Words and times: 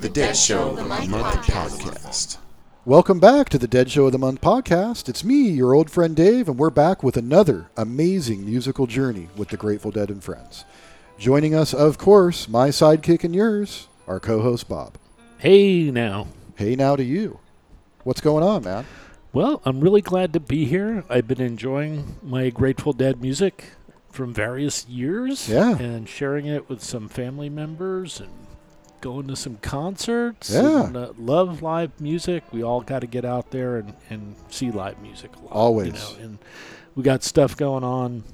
The 0.00 0.08
Dead 0.08 0.36
Show 0.36 0.70
of 0.70 0.76
the 0.76 0.84
Month 0.84 1.10
podcast. 1.10 2.38
Welcome 2.84 3.20
back 3.20 3.48
to 3.50 3.58
the 3.58 3.68
Dead 3.68 3.90
Show 3.90 4.06
of 4.06 4.12
the 4.12 4.18
Month 4.18 4.40
podcast. 4.40 5.08
It's 5.08 5.22
me, 5.24 5.48
your 5.50 5.74
old 5.74 5.90
friend 5.90 6.16
Dave, 6.16 6.48
and 6.48 6.58
we're 6.58 6.70
back 6.70 7.02
with 7.02 7.16
another 7.16 7.70
amazing 7.76 8.44
musical 8.44 8.86
journey 8.86 9.28
with 9.36 9.48
the 9.48 9.56
Grateful 9.56 9.90
Dead 9.90 10.08
and 10.10 10.22
Friends. 10.22 10.64
Joining 11.18 11.54
us, 11.54 11.74
of 11.74 11.98
course, 11.98 12.48
my 12.48 12.68
sidekick 12.68 13.24
and 13.24 13.34
yours, 13.34 13.88
our 14.06 14.20
co 14.20 14.40
host 14.42 14.68
Bob. 14.68 14.94
Hey 15.38 15.90
now. 15.90 16.28
Hey, 16.56 16.76
now 16.76 16.96
to 16.96 17.04
you. 17.04 17.38
What's 18.04 18.20
going 18.20 18.44
on, 18.44 18.64
man? 18.64 18.86
Well, 19.32 19.60
I'm 19.64 19.80
really 19.80 20.02
glad 20.02 20.32
to 20.32 20.40
be 20.40 20.64
here. 20.64 21.04
I've 21.08 21.28
been 21.28 21.40
enjoying 21.40 22.16
my 22.22 22.50
Grateful 22.50 22.92
Dead 22.92 23.20
music 23.20 23.64
from 24.10 24.34
various 24.34 24.88
years 24.88 25.48
Yeah. 25.48 25.76
and 25.78 26.08
sharing 26.08 26.46
it 26.46 26.68
with 26.68 26.82
some 26.82 27.08
family 27.08 27.48
members 27.48 28.18
and 28.20 28.30
going 29.00 29.28
to 29.28 29.36
some 29.36 29.56
concerts. 29.56 30.50
Yeah. 30.50 30.86
And, 30.86 30.96
uh, 30.96 31.12
love 31.18 31.62
live 31.62 32.00
music. 32.00 32.44
We 32.52 32.62
all 32.62 32.80
got 32.80 33.00
to 33.00 33.06
get 33.06 33.24
out 33.24 33.50
there 33.50 33.76
and, 33.78 33.94
and 34.08 34.34
see 34.50 34.70
live 34.70 35.00
music 35.00 35.34
a 35.36 35.40
lot. 35.40 35.52
Always. 35.52 35.86
You 35.88 35.92
know, 35.92 36.24
and 36.24 36.38
we 36.94 37.02
got 37.02 37.22
stuff 37.22 37.56
going 37.56 37.84
on 37.84 38.24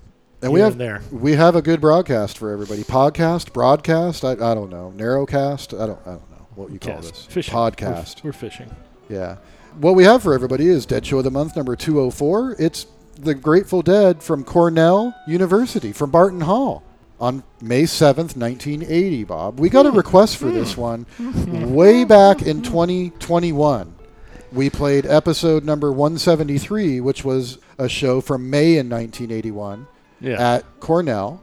And 0.42 0.52
we 0.52 0.60
have 0.60 0.72
and 0.72 0.80
there. 0.80 1.02
we 1.10 1.32
have 1.32 1.56
a 1.56 1.62
good 1.62 1.80
broadcast 1.80 2.38
for 2.38 2.50
everybody. 2.50 2.82
Podcast, 2.82 3.52
broadcast, 3.52 4.24
I, 4.24 4.32
I 4.32 4.55
don't 4.55 4.70
know. 4.70 4.92
Narrowcast, 4.96 5.74
I 5.80 5.86
don't 5.86 6.00
I 6.06 6.10
don't 6.10 6.30
know 6.30 6.46
what 6.55 6.70
you 6.72 6.78
call 6.78 6.96
Cast. 6.96 7.08
this. 7.14 7.27
Fishing. 7.27 7.55
We're 7.55 7.70
Podcast. 7.70 8.24
We're, 8.24 8.33
fishing. 8.33 8.74
Yeah. 9.08 9.36
What 9.78 9.94
we 9.94 10.05
have 10.05 10.22
for 10.22 10.33
everybody 10.34 10.69
is 10.69 10.86
Dead 10.86 11.05
Show 11.05 11.19
of 11.19 11.24
the 11.24 11.30
Month 11.30 11.55
number 11.56 11.77
204. 11.77 12.56
It's 12.58 12.86
the 13.19 13.34
Grateful 13.34 13.83
Dead 13.83 14.22
from 14.22 14.42
Cornell 14.44 15.14
University, 15.27 15.92
from 15.92 16.10
Barton 16.10 16.41
Hall 16.42 16.83
on 17.20 17.43
May 17.61 17.84
7th, 17.84 18.37
1980, 18.37 19.25
Bob. 19.25 19.61
We 19.61 19.69
got 19.69 19.87
a 19.87 19.91
hmm. 19.91 19.97
request 19.97 20.37
for 20.37 20.51
this 20.51 20.75
hmm. 20.75 20.80
one 20.80 21.06
way 21.75 22.05
back 22.05 22.42
in 22.42 22.62
2021. 22.62 23.95
We 24.52 24.70
played 24.70 25.06
episode 25.06 25.64
number 25.64 25.92
173, 25.92 27.00
which 27.00 27.25
was 27.25 27.58
a 27.78 27.89
show 27.89 28.20
from 28.20 28.48
May 28.48 28.78
in 28.78 28.89
1981 28.89 29.86
Yeah. 30.20 30.55
at 30.55 30.81
Cornell. 30.81 31.42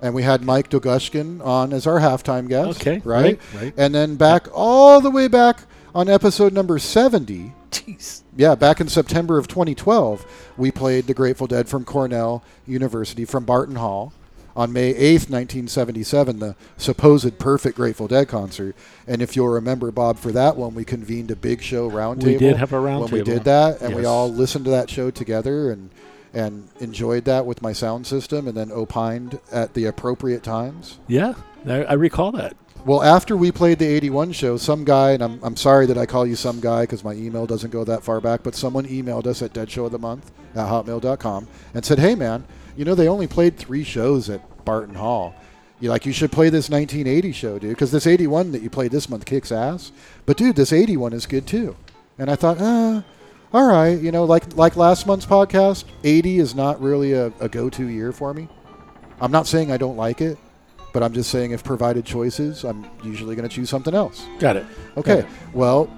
And 0.00 0.14
we 0.14 0.22
had 0.22 0.44
Mike 0.44 0.70
Dolgushkin 0.70 1.44
on 1.44 1.72
as 1.72 1.86
our 1.86 1.98
halftime 1.98 2.48
guest. 2.48 2.80
Okay, 2.80 3.00
Right? 3.04 3.40
right, 3.54 3.62
right. 3.62 3.74
And 3.76 3.94
then 3.94 4.16
back 4.16 4.46
all 4.52 5.00
the 5.00 5.10
way 5.10 5.26
back 5.26 5.60
on 5.94 6.08
episode 6.08 6.52
number 6.52 6.78
70, 6.78 7.54
Jeez. 7.70 8.22
yeah, 8.36 8.54
back 8.54 8.80
in 8.80 8.88
September 8.88 9.38
of 9.38 9.48
2012, 9.48 10.52
we 10.58 10.70
played 10.70 11.06
the 11.06 11.14
Grateful 11.14 11.46
Dead 11.46 11.68
from 11.68 11.84
Cornell 11.84 12.44
University 12.66 13.24
from 13.24 13.44
Barton 13.44 13.76
Hall 13.76 14.12
on 14.56 14.72
May 14.72 14.94
8th, 14.94 15.28
1977, 15.28 16.38
the 16.38 16.56
supposed 16.78 17.38
perfect 17.38 17.76
Grateful 17.76 18.08
Dead 18.08 18.26
concert. 18.26 18.74
And 19.06 19.20
if 19.20 19.36
you'll 19.36 19.48
remember, 19.48 19.90
Bob, 19.92 20.18
for 20.18 20.32
that 20.32 20.56
one, 20.56 20.74
we 20.74 20.84
convened 20.84 21.30
a 21.30 21.36
big 21.36 21.62
show 21.62 21.90
roundtable. 21.90 22.24
We 22.24 22.38
did 22.38 22.56
have 22.56 22.72
a 22.72 22.76
roundtable. 22.76 23.00
when 23.02 23.12
we 23.12 23.22
did 23.22 23.44
that, 23.44 23.82
and 23.82 23.94
we 23.94 24.06
all 24.06 24.32
listened 24.32 24.64
to 24.64 24.70
that 24.72 24.90
show 24.90 25.10
together 25.10 25.70
and 25.70 25.90
and 26.34 26.68
enjoyed 26.80 27.24
that 27.24 27.46
with 27.46 27.62
my 27.62 27.72
sound 27.72 28.06
system, 28.06 28.46
and 28.46 28.54
then 28.54 28.70
opined 28.70 29.38
at 29.50 29.72
the 29.72 29.86
appropriate 29.86 30.42
times. 30.42 30.98
Yeah. 31.06 31.32
I, 31.66 31.84
I 31.84 31.92
recall 31.94 32.30
that. 32.32 32.54
Well, 32.84 33.02
after 33.02 33.36
we 33.36 33.50
played 33.50 33.78
the 33.78 33.86
81 33.86 34.32
show, 34.32 34.58
some 34.58 34.84
guy, 34.84 35.12
and 35.12 35.22
I'm, 35.22 35.40
I'm 35.42 35.56
sorry 35.56 35.86
that 35.86 35.96
I 35.96 36.04
call 36.04 36.26
you 36.26 36.36
some 36.36 36.60
guy 36.60 36.82
because 36.82 37.02
my 37.02 37.14
email 37.14 37.46
doesn't 37.46 37.70
go 37.70 37.84
that 37.84 38.04
far 38.04 38.20
back, 38.20 38.42
but 38.42 38.54
someone 38.54 38.84
emailed 38.84 39.26
us 39.26 39.40
at 39.40 39.54
deadshowofthemonth 39.54 40.24
at 40.54 40.68
hotmail.com 40.68 41.48
and 41.72 41.84
said, 41.84 41.98
hey, 41.98 42.14
man, 42.14 42.44
you 42.76 42.84
know, 42.84 42.94
they 42.94 43.08
only 43.08 43.26
played 43.26 43.56
three 43.56 43.84
shows 43.84 44.28
at 44.30 44.64
Barton 44.64 44.94
Hall. 44.94 45.34
You 45.80 45.90
like 45.90 46.06
you 46.06 46.12
should 46.12 46.32
play 46.32 46.48
this 46.48 46.70
1980 46.70 47.32
show, 47.32 47.58
dude, 47.58 47.70
because 47.70 47.92
this 47.92 48.06
81 48.06 48.52
that 48.52 48.62
you 48.62 48.70
played 48.70 48.90
this 48.90 49.10
month 49.10 49.26
kicks 49.26 49.52
ass. 49.52 49.92
But 50.24 50.36
dude, 50.36 50.56
this 50.56 50.72
81 50.72 51.12
is 51.12 51.26
good 51.26 51.46
too. 51.46 51.76
And 52.18 52.30
I 52.30 52.36
thought, 52.36 52.58
uh, 52.58 53.02
all 53.52 53.66
right, 53.66 53.98
you 54.00 54.10
know, 54.10 54.24
like 54.24 54.56
like 54.56 54.76
last 54.76 55.06
month's 55.06 55.26
podcast, 55.26 55.84
80 56.02 56.38
is 56.38 56.54
not 56.54 56.80
really 56.80 57.12
a, 57.12 57.26
a 57.40 57.48
go-to 57.48 57.86
year 57.86 58.12
for 58.12 58.32
me. 58.32 58.48
I'm 59.20 59.30
not 59.30 59.46
saying 59.46 59.70
I 59.70 59.76
don't 59.76 59.96
like 59.96 60.20
it, 60.20 60.38
but 60.92 61.02
I'm 61.02 61.12
just 61.12 61.30
saying 61.30 61.50
if 61.52 61.62
provided 61.62 62.04
choices, 62.04 62.64
I'm 62.64 62.86
usually 63.04 63.36
going 63.36 63.48
to 63.48 63.54
choose 63.54 63.68
something 63.68 63.94
else. 63.94 64.26
Got 64.38 64.56
it. 64.56 64.66
Okay, 64.96 65.22
Got 65.22 65.30
well, 65.54 65.94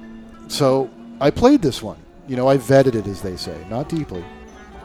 so 0.49 0.91
I 1.21 1.31
played 1.31 1.63
this 1.63 1.83
one. 1.83 1.99
You 2.27 2.37
know, 2.37 2.49
I 2.49 2.59
vetted 2.59 2.95
it, 2.95 3.07
as 3.07 3.23
they 3.23 3.37
say, 3.37 3.57
not 3.71 3.89
deeply. 3.89 4.25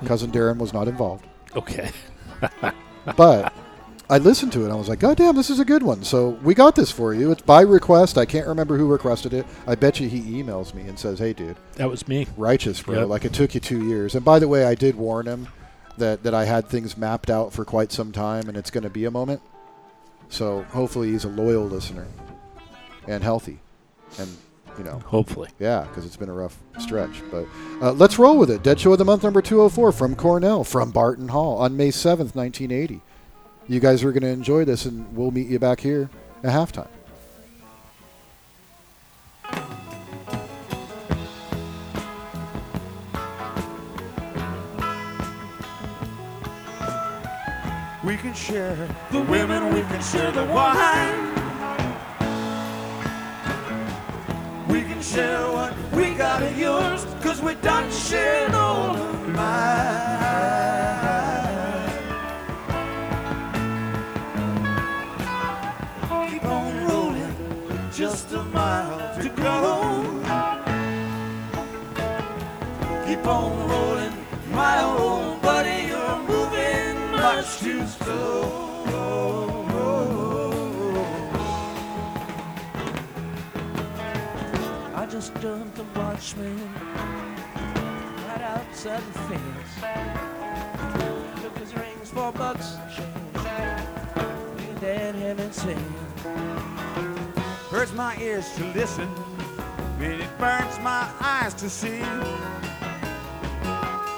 Cousin 0.05 0.31
Darren 0.31 0.57
was 0.57 0.73
not 0.73 0.87
involved, 0.87 1.25
Okay. 1.55 1.91
but 3.15 3.53
I 4.09 4.17
listened 4.17 4.51
to 4.53 4.61
it. 4.61 4.65
and 4.65 4.73
I 4.73 4.75
was 4.75 4.89
like, 4.89 4.99
God 4.99 5.17
damn, 5.17 5.35
this 5.35 5.49
is 5.49 5.59
a 5.59 5.65
good 5.65 5.83
one. 5.83 6.03
So 6.03 6.29
we 6.43 6.53
got 6.53 6.75
this 6.75 6.91
for 6.91 7.13
you. 7.13 7.31
It's 7.31 7.41
by 7.41 7.61
request. 7.61 8.17
I 8.17 8.25
can't 8.25 8.47
remember 8.47 8.77
who 8.77 8.87
requested 8.87 9.33
it. 9.33 9.45
I 9.65 9.75
bet 9.75 9.99
you 9.99 10.09
he 10.09 10.41
emails 10.43 10.73
me 10.73 10.83
and 10.83 10.97
says, 10.99 11.19
Hey, 11.19 11.33
dude, 11.33 11.55
That 11.75 11.89
was 11.89 12.07
me. 12.07 12.27
righteous, 12.37 12.81
bro. 12.81 12.99
Yep. 12.99 13.07
Like 13.07 13.25
it 13.25 13.33
took 13.33 13.53
you 13.53 13.59
two 13.59 13.85
years. 13.87 14.15
And 14.15 14.25
by 14.25 14.39
the 14.39 14.47
way, 14.47 14.65
I 14.65 14.75
did 14.75 14.95
warn 14.95 15.25
him 15.25 15.47
that 15.97 16.23
that 16.23 16.33
I 16.33 16.45
had 16.45 16.67
things 16.67 16.97
mapped 16.97 17.29
out 17.29 17.53
for 17.53 17.63
quite 17.65 17.91
some 17.91 18.11
time, 18.11 18.47
and 18.49 18.57
it's 18.57 18.71
going 18.71 18.83
to 18.83 18.89
be 18.89 19.05
a 19.05 19.11
moment. 19.11 19.41
So 20.29 20.63
hopefully, 20.71 21.11
he's 21.11 21.23
a 21.23 21.29
loyal 21.29 21.65
listener 21.65 22.07
and 23.07 23.23
healthy, 23.23 23.59
and 24.17 24.35
you 24.77 24.83
know, 24.83 24.99
Hopefully. 25.05 25.49
yeah, 25.59 25.81
because 25.81 26.05
it's 26.05 26.17
been 26.17 26.29
a 26.29 26.33
rough 26.33 26.57
stretch. 26.79 27.21
But 27.31 27.45
uh, 27.81 27.91
let's 27.93 28.17
roll 28.19 28.37
with 28.37 28.49
it. 28.49 28.63
Dead 28.63 28.79
Show 28.79 28.93
of 28.93 28.97
the 28.99 29.05
Month 29.05 29.23
number 29.23 29.41
204 29.41 29.91
from 29.91 30.15
Cornell, 30.15 30.63
from 30.63 30.91
Barton 30.91 31.27
Hall 31.29 31.57
on 31.57 31.77
May 31.77 31.89
7th, 31.89 32.35
1980. 32.35 33.01
You 33.67 33.79
guys 33.79 34.03
are 34.03 34.11
going 34.11 34.23
to 34.23 34.27
enjoy 34.29 34.65
this, 34.65 34.85
and 34.85 35.15
we'll 35.15 35.31
meet 35.31 35.47
you 35.47 35.59
back 35.59 35.79
here 35.79 36.09
at 36.43 36.51
halftime. 36.51 36.87
We 48.03 48.17
can 48.17 48.33
share 48.33 48.75
the 49.11 49.21
women, 49.21 49.73
we 49.73 49.81
can 49.81 50.01
share 50.01 50.31
the 50.31 50.43
wine. 50.45 51.42
We 54.73 54.81
can 54.81 55.03
share 55.03 55.51
what 55.51 55.71
we 55.91 56.15
got 56.15 56.41
of 56.41 56.57
yours, 56.57 57.05
cause 57.21 57.39
we 57.43 57.53
done 57.53 57.91
shared 57.91 58.55
all 58.55 58.95
of 58.95 59.29
mine. 59.29 59.99
Keep 66.27 66.45
on 66.45 66.87
rolling, 66.87 67.35
just 67.93 68.31
a 68.33 68.43
mile 68.45 69.21
to 69.21 69.29
go. 69.29 69.59
Keep 73.05 73.27
on 73.27 73.69
rolling, 73.69 74.13
my 74.53 74.83
old 74.83 75.39
buddy, 75.43 75.89
you're 75.89 76.19
moving 76.27 77.11
much 77.11 77.59
too 77.59 77.85
slow. 77.85 78.72
Just 85.13 85.33
dumped 85.41 85.75
the 85.75 85.83
watchman 85.95 86.57
right 88.27 88.41
outside 88.41 88.99
the 88.99 89.19
fence. 89.29 89.71
Took 91.39 91.55
his 91.59 91.75
rings 91.75 92.09
for 92.09 92.31
bucks 92.31 92.77
and 92.81 92.91
change. 92.91 93.35
Me 94.57 94.69
and 94.71 94.81
Dad 94.81 95.13
haven't. 95.13 95.53
Hurts 97.69 97.93
my 97.93 98.17
ears 98.17 98.55
to 98.55 98.65
listen, 98.73 99.07
and 99.99 100.19
it 100.19 100.37
burns 100.39 100.79
my 100.79 101.07
eyes 101.19 101.53
to 101.61 101.69
see. 101.69 101.99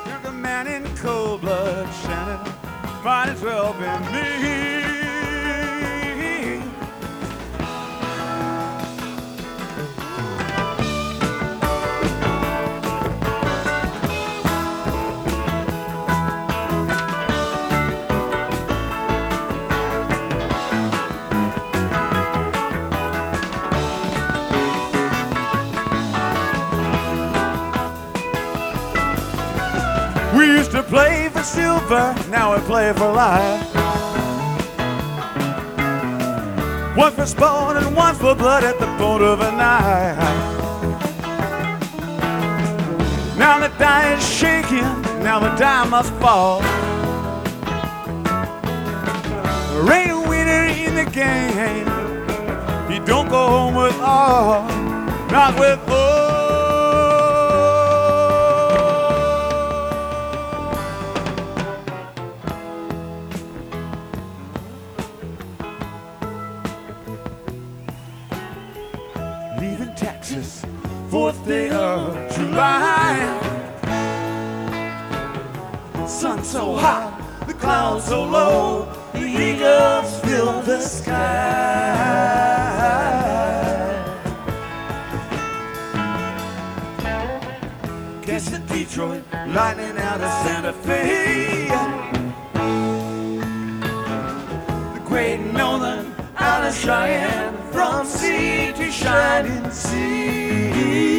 You're 0.07 0.21
the 0.23 0.31
man 0.31 0.67
in 0.67 0.85
cold 0.95 1.41
blood, 1.41 1.93
Shannon. 2.03 2.53
Might 3.03 3.27
as 3.27 3.41
well 3.41 3.73
be 3.73 3.89
me. 4.13 4.94
Silver, 31.45 32.15
now 32.29 32.55
we 32.55 32.61
play 32.61 32.91
for 32.93 33.11
life. 33.11 33.61
One 36.97 37.11
for 37.11 37.25
sport 37.27 37.77
and 37.77 37.95
one 37.95 38.15
for 38.15 38.33
blood 38.33 38.63
at 38.63 38.79
the 38.79 38.87
point 38.97 39.21
of 39.21 39.39
a 39.41 39.51
knife. 39.51 40.17
Now 43.37 43.59
the 43.59 43.67
die 43.77 44.13
is 44.13 44.27
shaking, 44.27 44.89
now 45.23 45.39
the 45.39 45.55
die 45.55 45.87
must 45.87 46.11
fall. 46.13 46.61
There 49.71 49.93
ain't 49.93 50.27
winner 50.27 50.65
in 50.65 50.95
the 50.95 51.05
game. 51.11 51.87
You 52.91 53.05
don't 53.05 53.29
go 53.29 53.47
home 53.47 53.75
with 53.75 53.99
all, 54.01 54.63
not 55.29 55.59
with 55.59 55.79
all. 55.89 56.14
July. 72.35 73.15
Sun 76.07 76.43
so 76.43 76.75
hot, 76.75 77.13
the 77.47 77.53
clouds 77.53 78.05
so 78.05 78.23
low, 78.23 78.87
the 79.13 79.25
eagles 79.25 80.19
fill 80.21 80.61
the 80.61 80.79
sky. 80.81 81.15
Catch 88.23 88.45
the 88.45 88.59
Detroit 88.67 89.23
lightning 89.31 89.97
out 89.97 90.21
of 90.21 90.31
Santa 90.43 90.73
Fe. 90.73 91.67
The 94.95 95.01
Great 95.05 95.39
Northern 95.53 96.13
out 96.37 96.67
of 96.67 96.75
Cheyenne, 96.75 97.55
from 97.71 98.05
sea 98.05 98.73
to 98.73 98.91
shining 98.91 99.71
sea. 99.71 101.14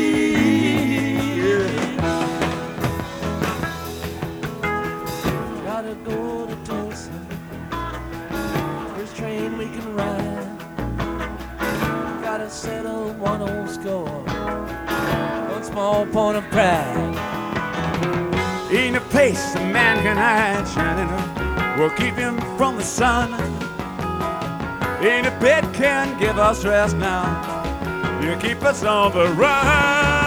Small 15.86 16.06
point 16.06 16.36
of 16.36 16.42
pride. 16.50 17.14
Ain't 18.72 18.96
a 18.96 19.00
place 19.00 19.54
a 19.54 19.60
man 19.60 20.02
can 20.02 20.16
hide 20.16 20.66
shining 20.66 21.08
up 21.08 21.78
will 21.78 21.90
keep 21.90 22.14
him 22.14 22.36
from 22.58 22.76
the 22.76 22.82
sun. 22.82 23.32
Ain't 25.00 25.28
a 25.28 25.30
bed 25.38 25.62
can 25.72 26.18
give 26.18 26.38
us 26.38 26.64
rest 26.64 26.96
now. 26.96 27.24
You 28.20 28.34
keep 28.38 28.64
us 28.64 28.82
on 28.82 29.12
the 29.12 29.28
run. 29.34 30.25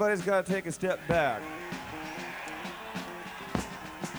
Everybody's 0.00 0.24
got 0.24 0.46
to 0.46 0.50
take 0.50 0.64
a 0.64 0.72
step 0.72 0.98
back. 1.08 1.42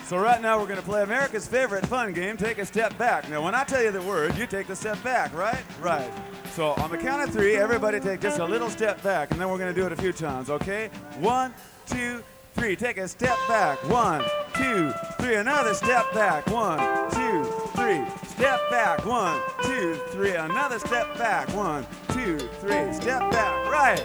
So 0.04 0.16
right 0.16 0.40
now 0.40 0.60
we're 0.60 0.66
going 0.66 0.78
to 0.78 0.84
play 0.84 1.02
America's 1.02 1.48
favorite 1.48 1.84
fun 1.86 2.12
game, 2.12 2.36
Take 2.36 2.58
a 2.58 2.66
Step 2.66 2.96
Back. 2.98 3.28
Now 3.28 3.42
when 3.42 3.56
I 3.56 3.64
tell 3.64 3.82
you 3.82 3.90
the 3.90 4.02
word, 4.02 4.38
you 4.38 4.46
take 4.46 4.68
the 4.68 4.76
step 4.76 5.02
back, 5.02 5.34
right? 5.34 5.60
Right. 5.80 6.08
So 6.52 6.74
on 6.74 6.88
the 6.88 6.98
count 6.98 7.26
of 7.26 7.34
three, 7.34 7.56
everybody 7.56 7.98
take 7.98 8.20
just 8.20 8.38
a 8.38 8.44
little 8.44 8.70
step 8.70 9.02
back, 9.02 9.32
and 9.32 9.40
then 9.40 9.48
we're 9.48 9.58
going 9.58 9.74
to 9.74 9.80
do 9.80 9.84
it 9.84 9.90
a 9.90 9.96
few 9.96 10.12
times, 10.12 10.50
okay? 10.50 10.88
One, 11.18 11.52
two, 11.86 12.22
three. 12.54 12.76
Take 12.76 12.98
a 12.98 13.08
step 13.08 13.36
back. 13.48 13.82
One, 13.88 14.22
two, 14.54 14.92
three. 15.18 15.34
Another 15.34 15.74
step 15.74 16.12
back. 16.14 16.46
One, 16.48 16.78
two, 17.10 17.42
three. 17.74 18.04
Step 18.28 18.60
back. 18.70 19.04
One, 19.04 19.40
two, 19.64 19.94
three. 20.10 20.36
Another 20.36 20.78
step 20.78 21.18
back. 21.18 21.48
One, 21.56 21.84
two, 22.12 22.38
three. 22.60 22.92
Step 22.92 23.32
back. 23.32 23.70
Right. 23.70 24.04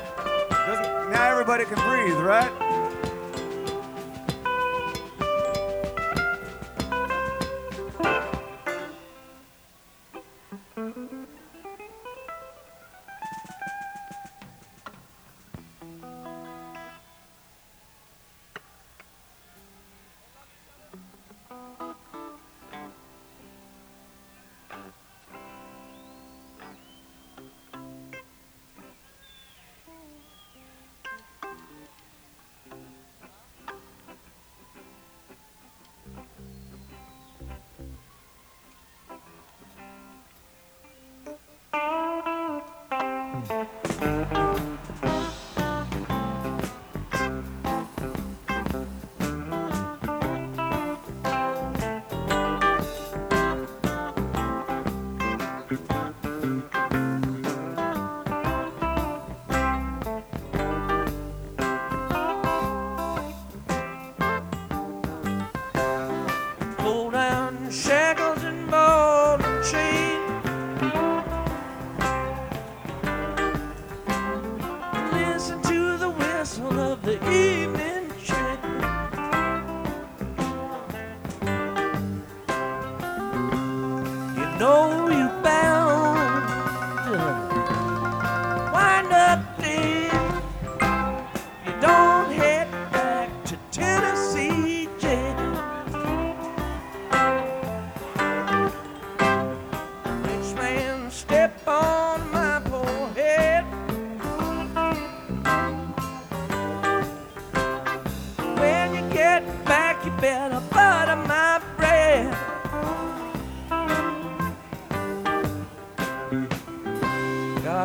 Now 1.17 1.31
everybody 1.31 1.65
can 1.65 1.79
breathe, 1.89 2.24
right? 2.24 2.66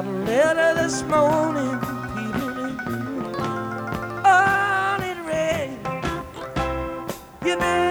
got 0.03 0.15
a 0.15 0.19
letter 0.25 0.83
this 0.83 1.03
morning, 1.03 1.79
Peter. 2.15 2.77
Oh, 4.25 4.97
it 5.01 5.19
read, 5.27 5.79
you 7.45 7.57
know. 7.57 7.82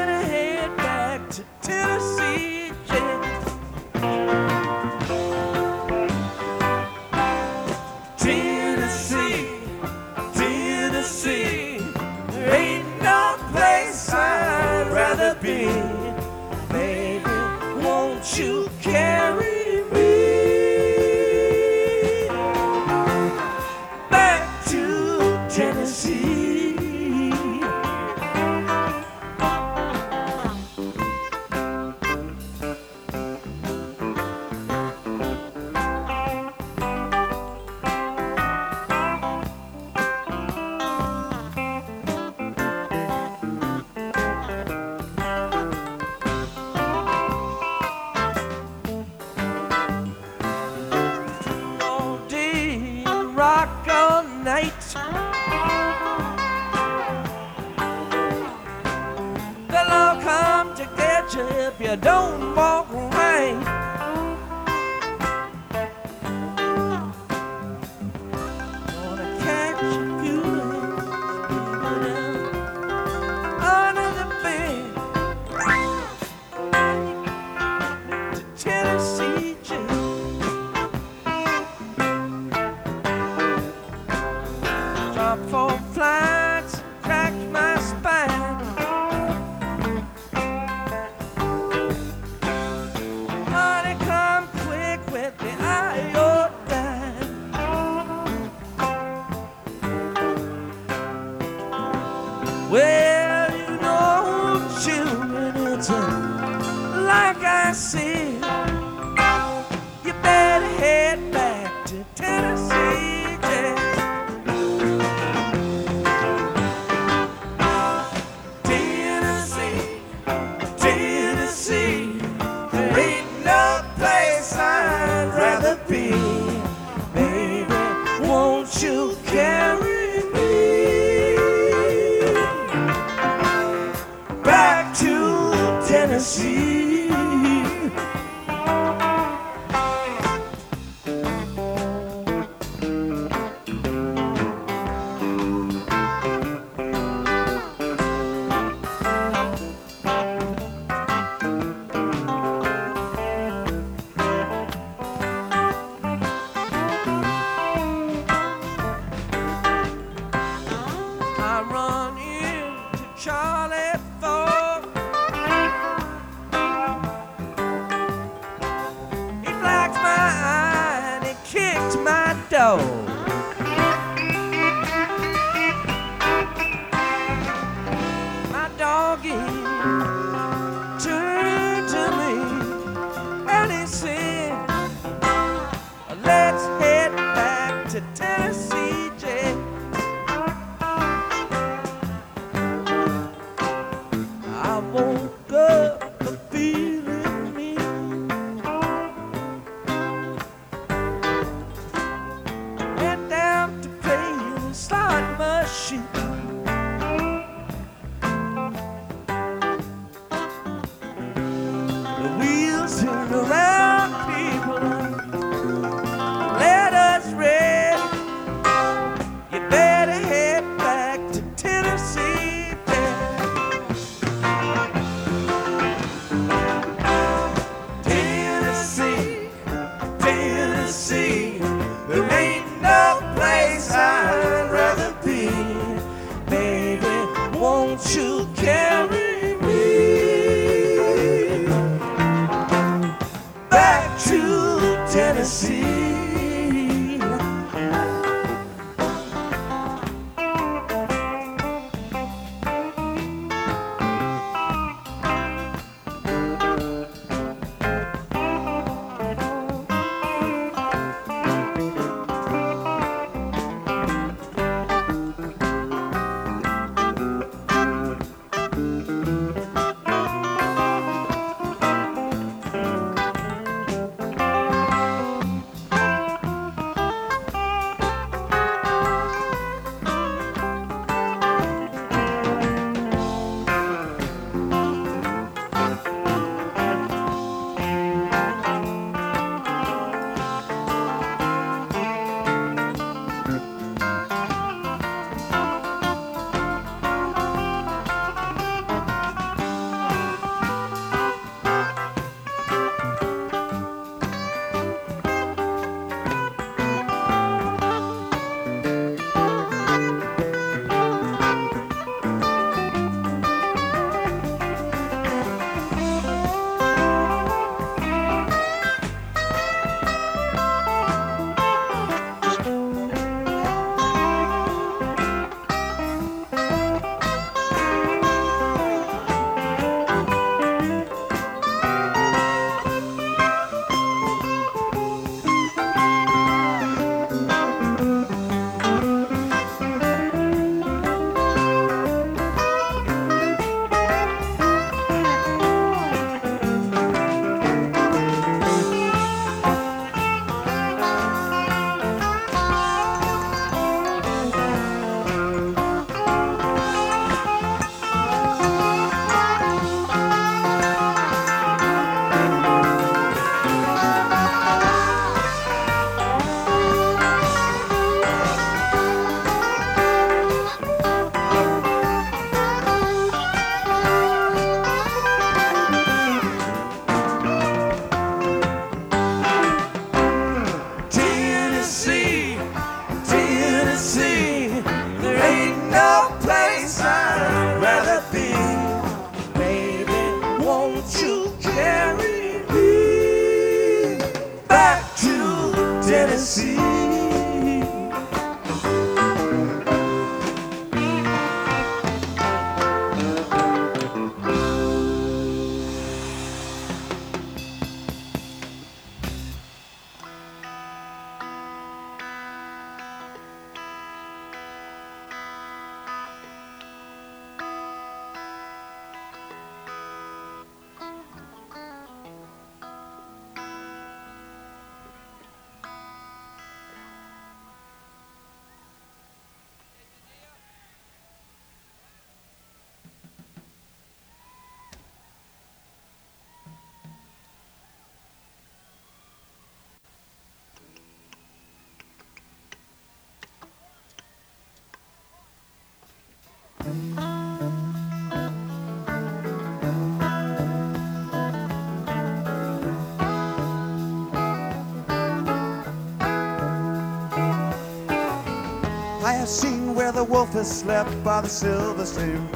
Seen 459.52 459.94
where 459.94 460.14
the 460.14 460.24
wolf 460.24 460.54
has 460.54 460.80
slept 460.80 461.12
by 461.26 461.42
the 461.42 461.50
silver 461.50 462.06
stream. 462.06 462.48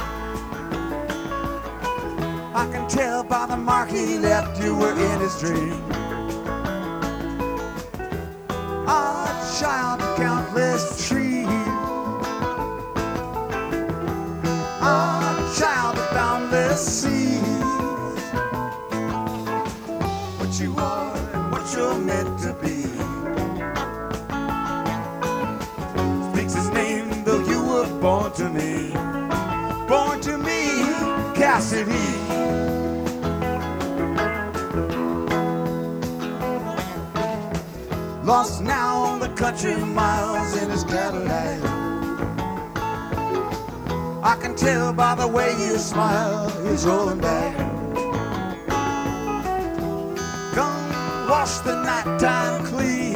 I 2.56 2.70
can 2.72 2.88
tell 2.88 3.22
by 3.22 3.48
the 3.48 3.58
mark 3.58 3.90
he 3.90 4.18
left 4.18 4.64
you 4.64 4.74
were 4.78 4.94
in 4.94 5.20
his 5.20 5.38
dream. 5.42 6.05
Country 39.56 39.86
miles 39.86 40.62
in 40.62 40.70
his 40.70 40.84
Cadillac. 40.84 41.62
I 44.22 44.38
can 44.42 44.54
tell 44.56 44.92
by 44.92 45.16
the 45.16 45.28
way 45.28 45.52
you 45.52 45.78
smile, 45.78 46.50
he's 46.68 46.86
rolling 46.86 47.20
back. 47.20 47.56
Come 50.54 51.30
wash 51.30 51.60
the 51.60 51.82
nighttime 51.84 52.66
clean. 52.66 53.16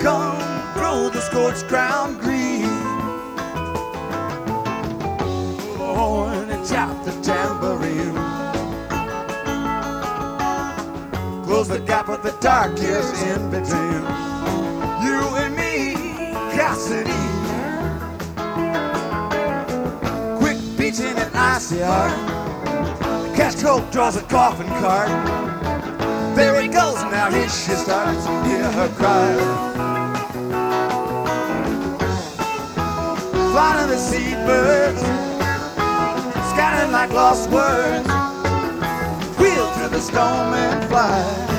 Come 0.00 0.74
grow 0.74 1.08
the 1.08 1.20
scorched 1.22 1.66
ground 1.68 2.20
green. 2.20 2.27
Gap 11.98 12.08
with 12.08 12.22
the 12.22 12.36
dark 12.40 12.78
years 12.78 13.10
in 13.22 13.50
between. 13.50 14.02
You 15.02 15.18
and 15.42 15.56
me, 15.56 15.94
Cassidy. 16.54 17.10
Quick 20.38 20.58
beating 20.76 21.16
an 21.18 21.30
icy 21.34 21.80
heart. 21.80 22.14
Catch 23.34 23.62
coat 23.62 23.90
draws 23.90 24.16
a 24.16 24.22
coffin 24.22 24.68
cart. 24.82 25.08
There 26.36 26.60
he 26.60 26.68
goes 26.68 27.02
now, 27.10 27.30
here 27.30 27.48
she 27.48 27.72
starts 27.72 28.24
to 28.26 28.44
hear 28.44 28.70
her 28.78 28.88
cry. 28.98 29.34
Flying 33.52 33.90
the 33.90 33.98
seabirds, 33.98 35.00
scattering 36.50 36.92
like 36.92 37.10
lost 37.10 37.50
words. 37.50 38.08
Wheel 39.38 39.66
through 39.72 39.88
the 39.88 40.00
storm 40.00 40.54
and 40.54 40.88
fly. 40.88 41.57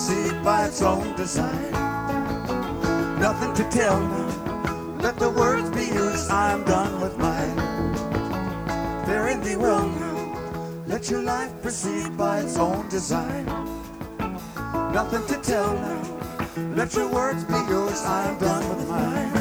Proceed 0.00 0.42
by 0.42 0.64
its 0.64 0.80
own 0.80 1.14
design. 1.14 1.72
Nothing 3.20 3.52
to 3.52 3.64
tell 3.68 4.00
now, 4.00 4.96
let 4.98 5.18
the 5.18 5.28
words 5.28 5.68
be 5.68 5.84
yours, 5.94 6.26
I'm 6.30 6.64
done 6.64 7.02
with 7.02 7.18
mine. 7.18 7.56
Bearing 9.04 9.42
thee 9.42 9.56
well 9.56 9.86
now, 9.86 10.82
let 10.86 11.10
your 11.10 11.22
life 11.22 11.52
proceed 11.60 12.16
by 12.16 12.40
its 12.40 12.56
own 12.56 12.88
design. 12.88 13.44
Nothing 14.94 15.26
to 15.26 15.36
tell 15.42 15.74
now, 15.74 16.02
let 16.74 16.94
your 16.94 17.08
words 17.12 17.44
be 17.44 17.60
yours, 17.68 18.02
I'm 18.02 18.38
done 18.38 18.66
with 18.70 18.88
mine. 18.88 19.39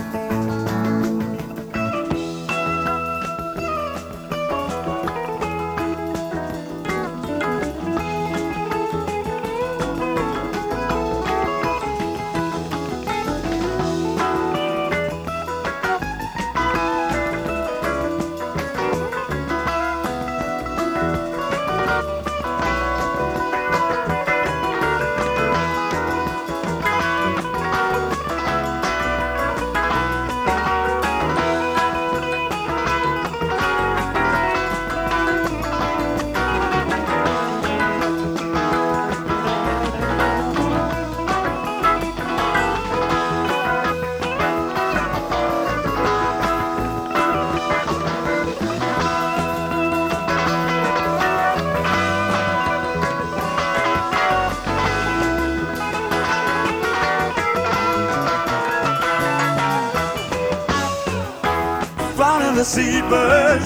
Seabirds, 62.69 63.65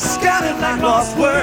scattered 0.00 0.58
like 0.62 0.80
lost 0.80 1.14
words. 1.18 1.35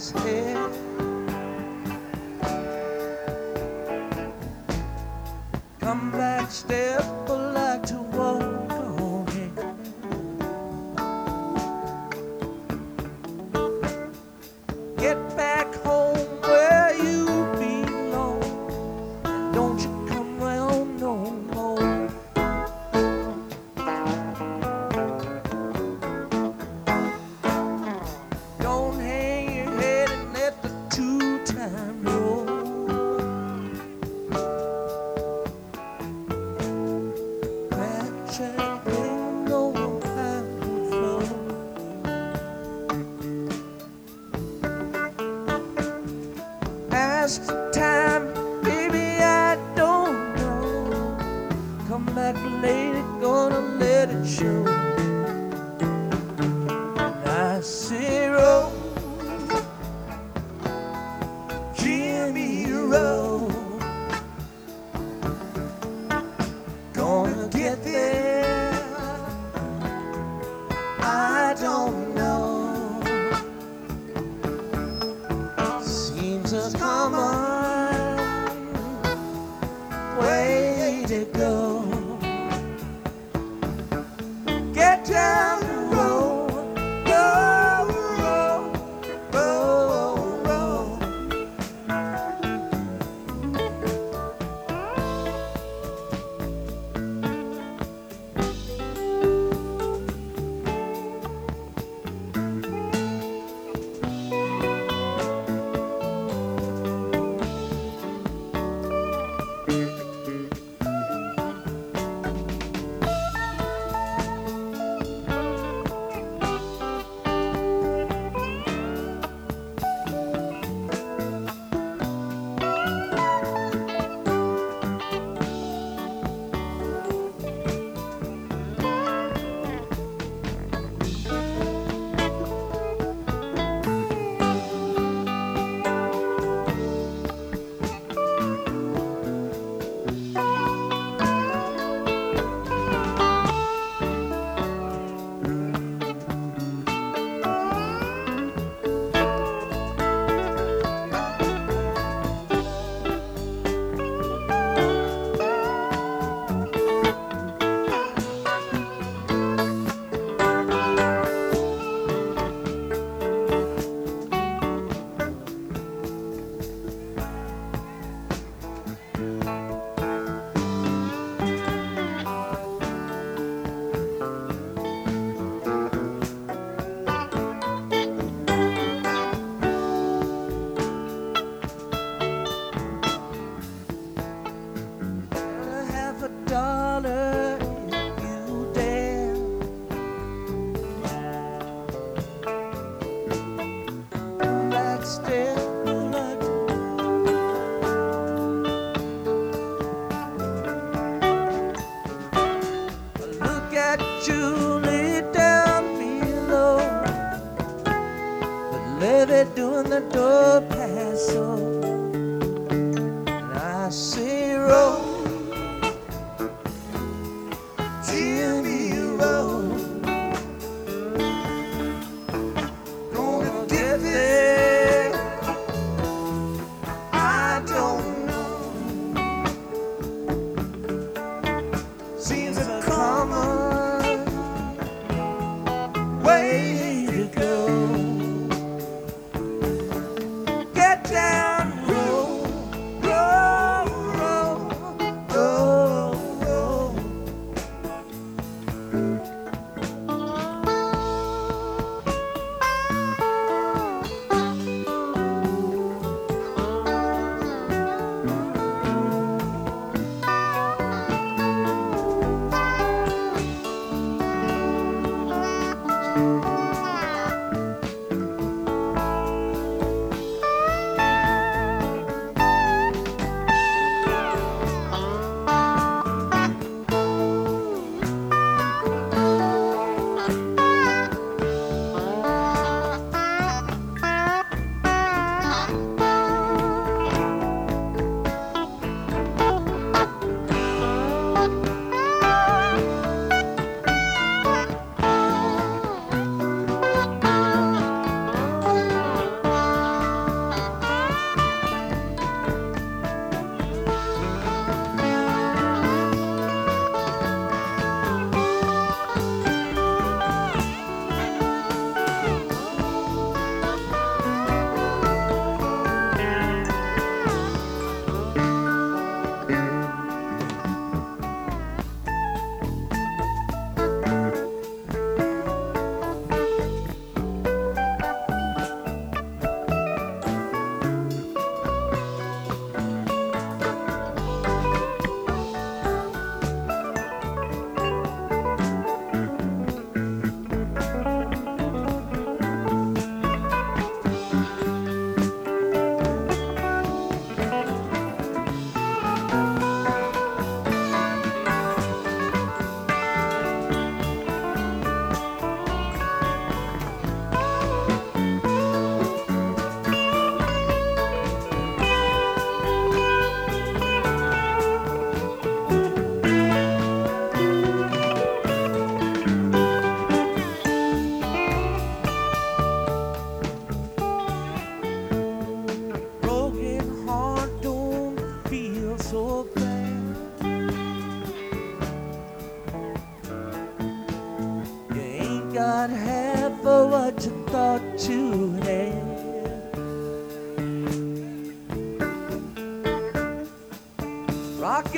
His 0.00 0.10
hair. 0.12 0.39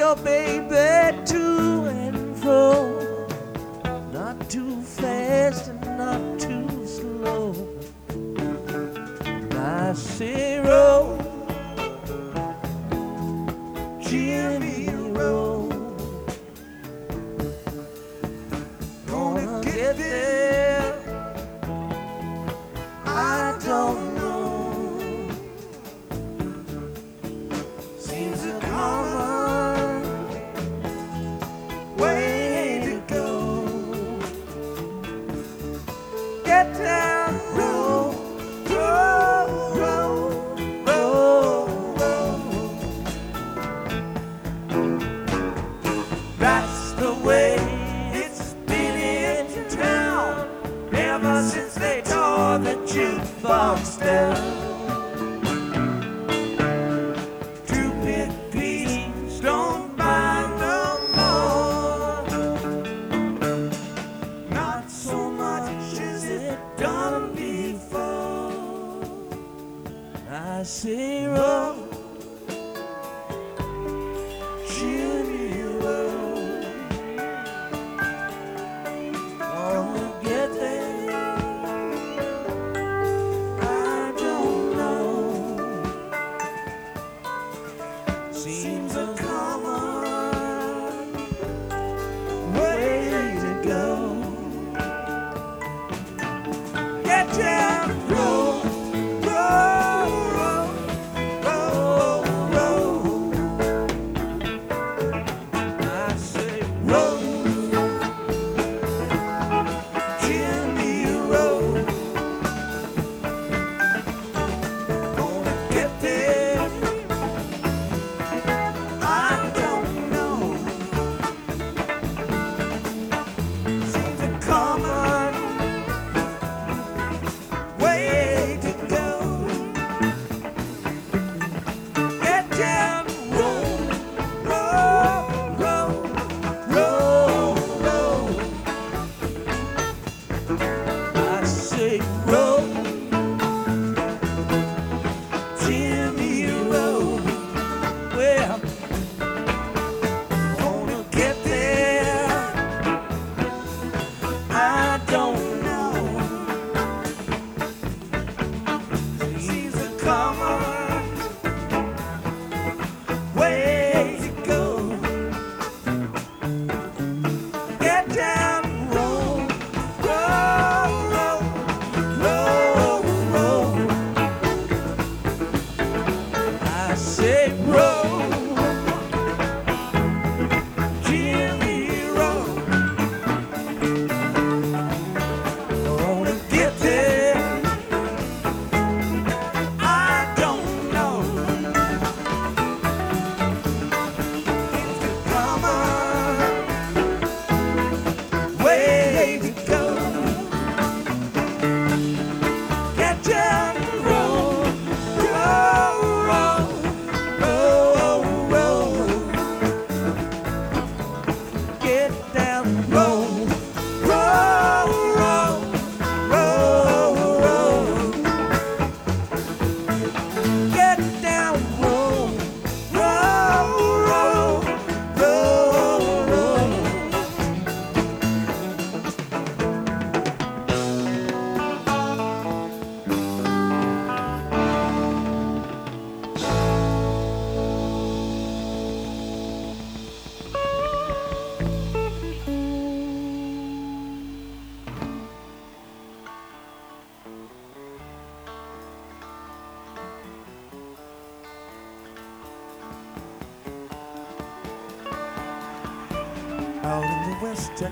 your 0.02 0.16
baby. 0.16 0.91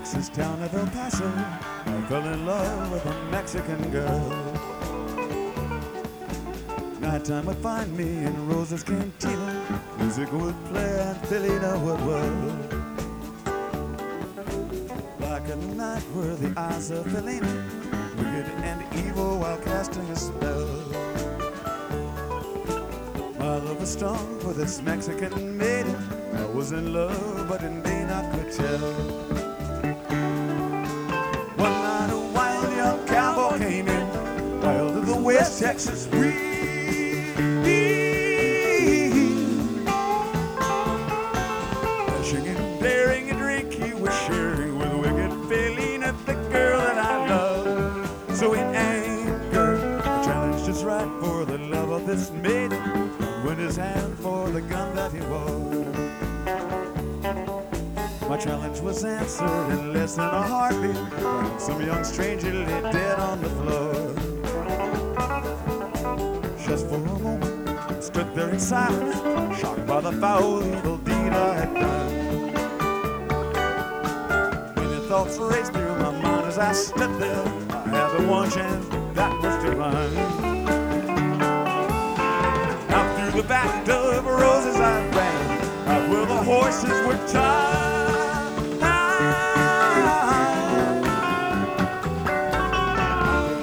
Texas 0.01 0.29
town 0.29 0.59
of 0.63 0.73
El 0.73 0.87
Paso, 0.87 1.31
I 1.85 2.01
fell 2.09 2.25
in 2.25 2.43
love 2.43 2.91
with 2.91 3.05
a 3.05 3.13
Mexican 3.29 3.91
girl. 3.91 4.29
Nighttime 6.99 7.45
would 7.45 7.57
find 7.57 7.95
me 7.95 8.25
in 8.25 8.47
Rosa's 8.49 8.81
cantina. 8.81 9.83
Music 9.99 10.33
would 10.33 10.55
play 10.65 10.99
and 11.01 11.17
Felina 11.27 11.77
would 11.85 11.99
whirl. 12.01 12.57
Like 15.19 15.47
a 15.49 15.55
night 15.77 16.03
were 16.15 16.35
the 16.35 16.51
eyes 16.59 16.89
of 16.89 17.05
Felina, 17.11 17.53
wicked 18.17 18.49
and 18.63 18.81
evil 19.05 19.37
while 19.37 19.59
casting 19.59 20.09
a 20.09 20.15
spell. 20.15 20.67
My 23.37 23.57
love 23.57 23.79
was 23.79 23.91
strong 23.91 24.39
for 24.39 24.53
this 24.53 24.81
Mexican 24.81 25.55
maiden. 25.55 25.95
I 26.33 26.45
was 26.45 26.71
in 26.71 26.91
love, 26.91 27.47
but 27.47 27.61
in 27.61 27.83
vain 27.83 28.09
I 28.09 28.23
could 28.35 28.51
tell. 28.51 28.90
My 58.31 58.37
challenge 58.37 58.79
was 58.79 59.03
answered 59.03 59.69
in 59.71 59.93
less 59.93 60.15
than 60.15 60.25
a 60.25 60.41
heartbeat. 60.41 61.59
Some 61.59 61.81
young 61.85 62.03
stranger 62.05 62.53
shocked 68.71 69.85
by 69.85 69.99
the 69.99 70.13
foul 70.13 70.63
evil 70.63 70.95
deed 70.99 71.13
I 71.13 71.55
had 71.59 71.73
done. 71.73 72.53
Many 74.75 75.07
thoughts 75.09 75.37
raced 75.39 75.73
through 75.73 75.97
my 75.97 76.11
mind 76.11 76.47
as 76.47 76.57
I 76.57 76.71
stood 76.71 77.19
there. 77.19 77.43
I 77.69 77.89
had 77.89 78.17
the 78.17 78.27
one 78.27 78.49
chance 78.49 78.87
that 79.15 79.33
was 79.43 79.63
to 79.65 79.71
run. 79.75 80.17
Out 82.95 83.09
through 83.19 83.41
the 83.41 83.47
back 83.47 83.85
door 83.85 84.13
of 84.13 84.25
Rosa's 84.25 84.77
I 84.77 85.05
ran, 85.17 85.89
out 85.89 86.09
where 86.09 86.25
the 86.25 86.37
horses 86.37 87.05
were 87.05 87.19
tied. 87.27 87.81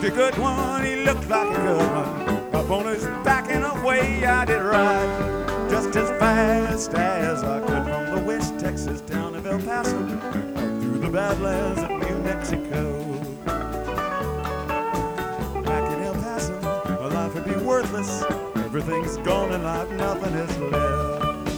The 0.03 0.11
good 0.11 0.37
one, 0.37 0.85
he 0.85 0.97
looked 0.97 1.29
like 1.31 1.57
a 1.57 1.61
good 1.63 1.91
one. 1.93 2.55
Up 2.55 2.71
on 2.71 2.87
his 2.87 3.05
back 3.25 3.51
and 3.51 3.65
away 3.65 4.27
I 4.27 4.45
fast 6.87 6.95
as 6.95 7.43
I 7.43 7.59
could 7.61 7.83
from 7.83 8.15
the 8.15 8.23
West 8.25 8.57
Texas 8.61 9.01
town 9.01 9.35
of 9.35 9.45
El 9.45 9.59
Paso 9.63 9.99
through 10.81 10.99
the 10.99 11.09
Badlands 11.09 11.83
of 11.83 11.91
New 11.91 12.19
Mexico. 12.23 13.03
Back 15.65 15.93
in 15.93 16.03
El 16.05 16.15
Paso, 16.15 16.61
my 16.87 17.09
life 17.09 17.35
would 17.35 17.45
be 17.47 17.57
worthless. 17.57 18.23
Everything's 18.55 19.17
gone 19.19 19.53
and 19.55 19.67
I've 19.67 19.91
nothing 19.91 20.35
is 20.35 20.59
left. 20.59 21.49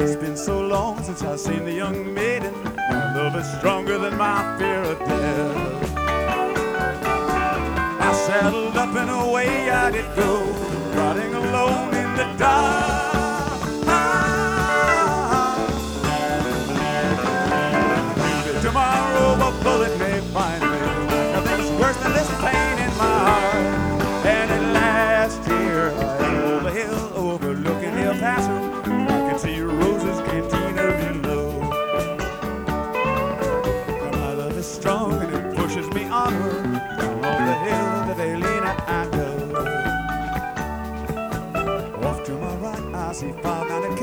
It's 0.00 0.16
been 0.16 0.36
so 0.36 0.66
long 0.66 1.00
since 1.04 1.22
I've 1.22 1.38
seen 1.38 1.64
the 1.64 1.72
young 1.72 2.12
maiden. 2.12 2.52
My 2.64 3.14
love 3.14 3.36
is 3.36 3.48
stronger 3.58 3.96
than 3.96 4.16
my 4.16 4.58
fear 4.58 4.82
of 4.82 4.98
death. 4.98 5.96
I 8.00 8.12
saddled 8.26 8.76
up 8.76 8.92
and 8.96 9.10
away 9.10 9.70
I 9.70 9.92
did 9.92 10.16
go, 10.16 10.42
riding 10.96 11.32
alone 11.34 11.83
the 12.16 12.24
dark. 12.38 13.13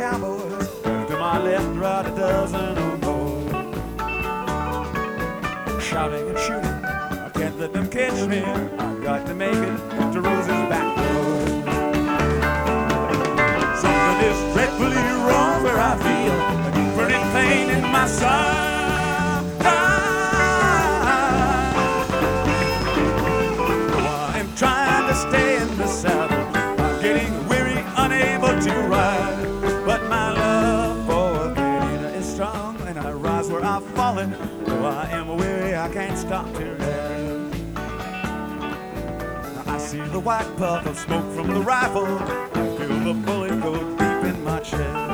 Cowboys. 0.01 0.67
To 0.81 1.15
my 1.19 1.37
left, 1.43 1.77
right 1.77 2.03
a 2.07 2.09
dozen 2.15 2.75
or 2.75 2.97
more. 3.05 3.39
Shouting 5.79 6.27
and 6.27 6.39
shooting, 6.39 6.83
I 7.25 7.29
can't 7.35 7.59
let 7.59 7.71
them 7.71 7.87
catch 7.87 8.27
me. 8.27 8.39
I've 8.39 9.03
got 9.03 9.27
to 9.27 9.35
make 9.35 9.53
it 9.53 9.77
to 10.13 10.21
Rosa's 10.21 10.65
back 10.71 10.97
door. 10.97 11.41
Something 13.77 14.19
is 14.25 14.39
dreadfully 14.55 15.05
wrong 15.27 15.61
where 15.61 15.79
I 15.79 15.95
feel 16.05 16.33
a 16.67 16.95
burning 16.95 17.25
pain 17.35 17.69
in 17.69 17.83
my 17.91 18.07
side. 18.07 18.80
My 30.11 30.31
love 30.33 31.05
for 31.07 31.55
Felina 31.55 32.09
is 32.19 32.25
strong, 32.33 32.75
and 32.81 32.99
I 32.99 33.11
rise 33.13 33.47
where 33.47 33.63
I've 33.63 33.85
fallen. 33.95 34.35
Though 34.65 34.85
I 34.85 35.05
am 35.11 35.37
weary, 35.37 35.75
I 35.75 35.87
can't 35.89 36.17
stop 36.17 36.51
to 36.55 36.65
rest. 36.75 37.55
I 39.67 39.77
see 39.77 40.01
the 40.01 40.19
white 40.19 40.51
puff 40.57 40.85
of 40.85 40.97
smoke 40.97 41.31
from 41.33 41.47
the 41.47 41.61
rifle. 41.61 42.05
I 42.05 42.77
feel 42.77 42.99
the 43.09 43.13
bullet 43.25 43.61
go 43.61 43.73
deep 43.99 44.35
in 44.35 44.43
my 44.43 44.59
chest. 44.59 45.10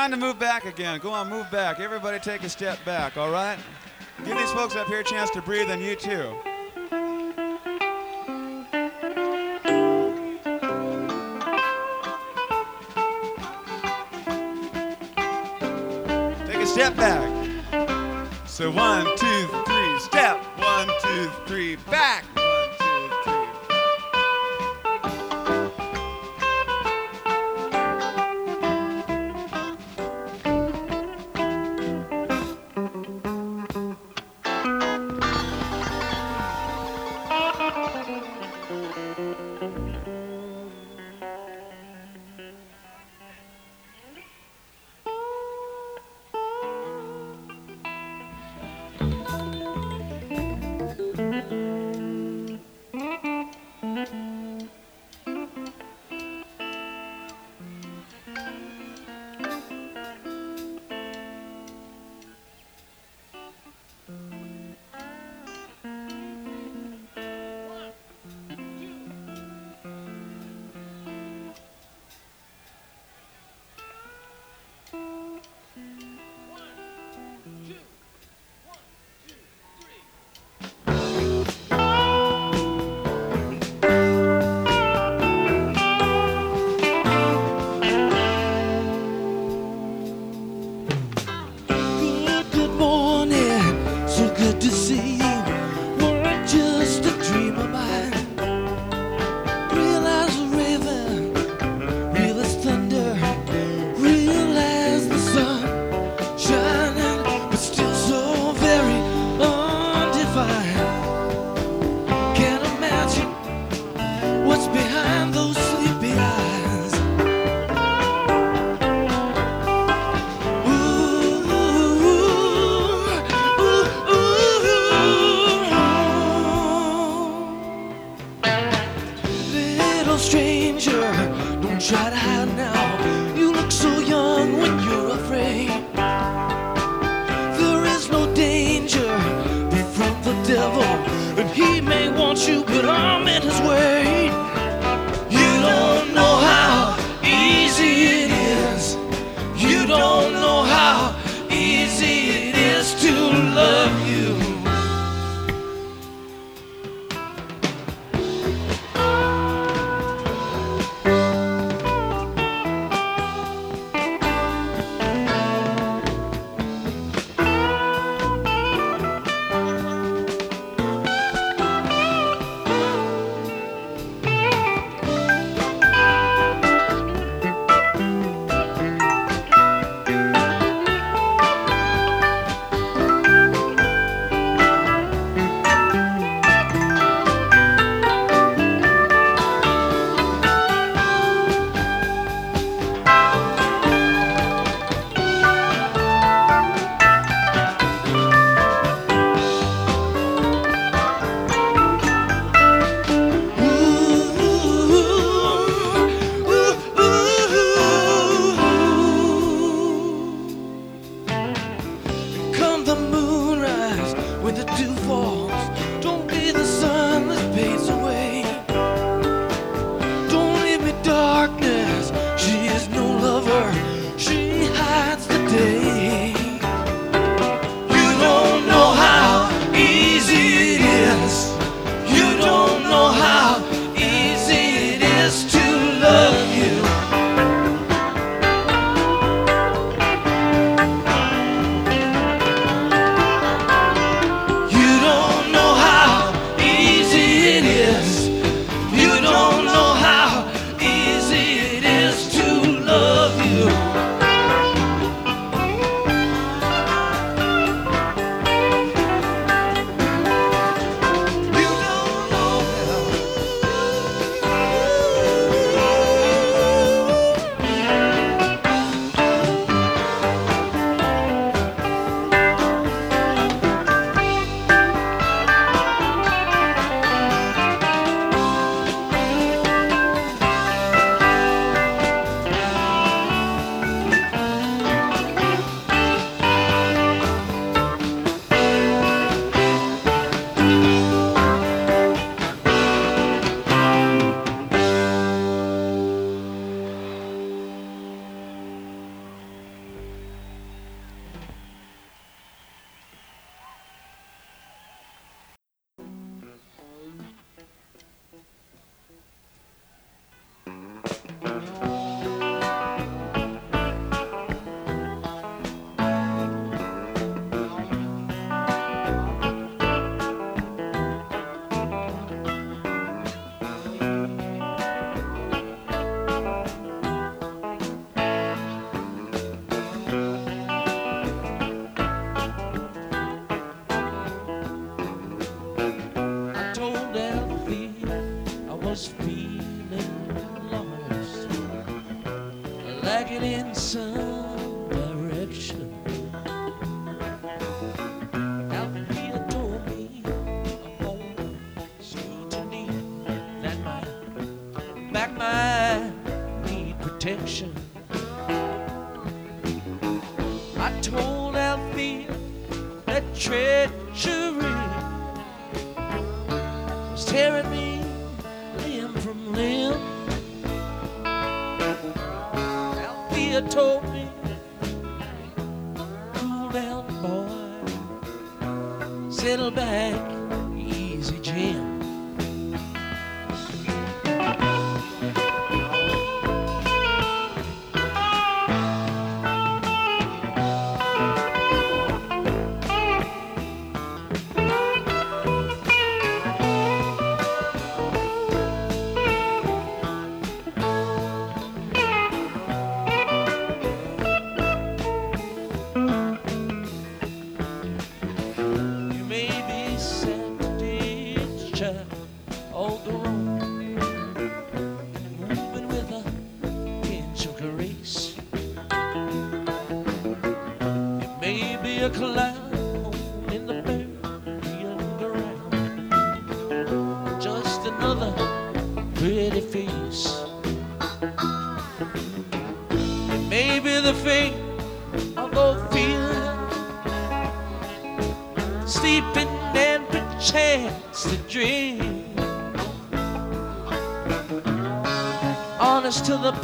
Time 0.00 0.12
to 0.12 0.16
move 0.16 0.38
back 0.38 0.64
again. 0.64 0.98
Go 0.98 1.10
on, 1.10 1.28
move 1.28 1.50
back. 1.50 1.78
Everybody 1.78 2.18
take 2.18 2.42
a 2.42 2.48
step 2.48 2.82
back, 2.86 3.18
all 3.18 3.30
right? 3.30 3.58
Give 4.24 4.34
these 4.38 4.50
folks 4.52 4.74
up 4.74 4.86
here 4.86 5.00
a 5.00 5.04
chance 5.04 5.28
to 5.28 5.42
breathe, 5.42 5.68
and 5.68 5.82
you 5.82 5.94
too. 5.94 6.34
Take 16.46 16.62
a 16.62 16.66
step 16.66 16.96
back. 16.96 17.28
So 18.46 18.70
one, 18.70 19.04
two, 19.18 19.46
three, 19.48 19.59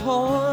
torn. 0.07 0.45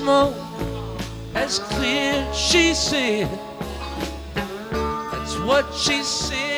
smoke 0.00 0.34
as 1.34 1.58
clear, 1.58 2.26
she 2.32 2.72
said. 2.72 3.28
That's 4.32 5.36
what 5.40 5.74
she 5.74 6.02
said. 6.02 6.49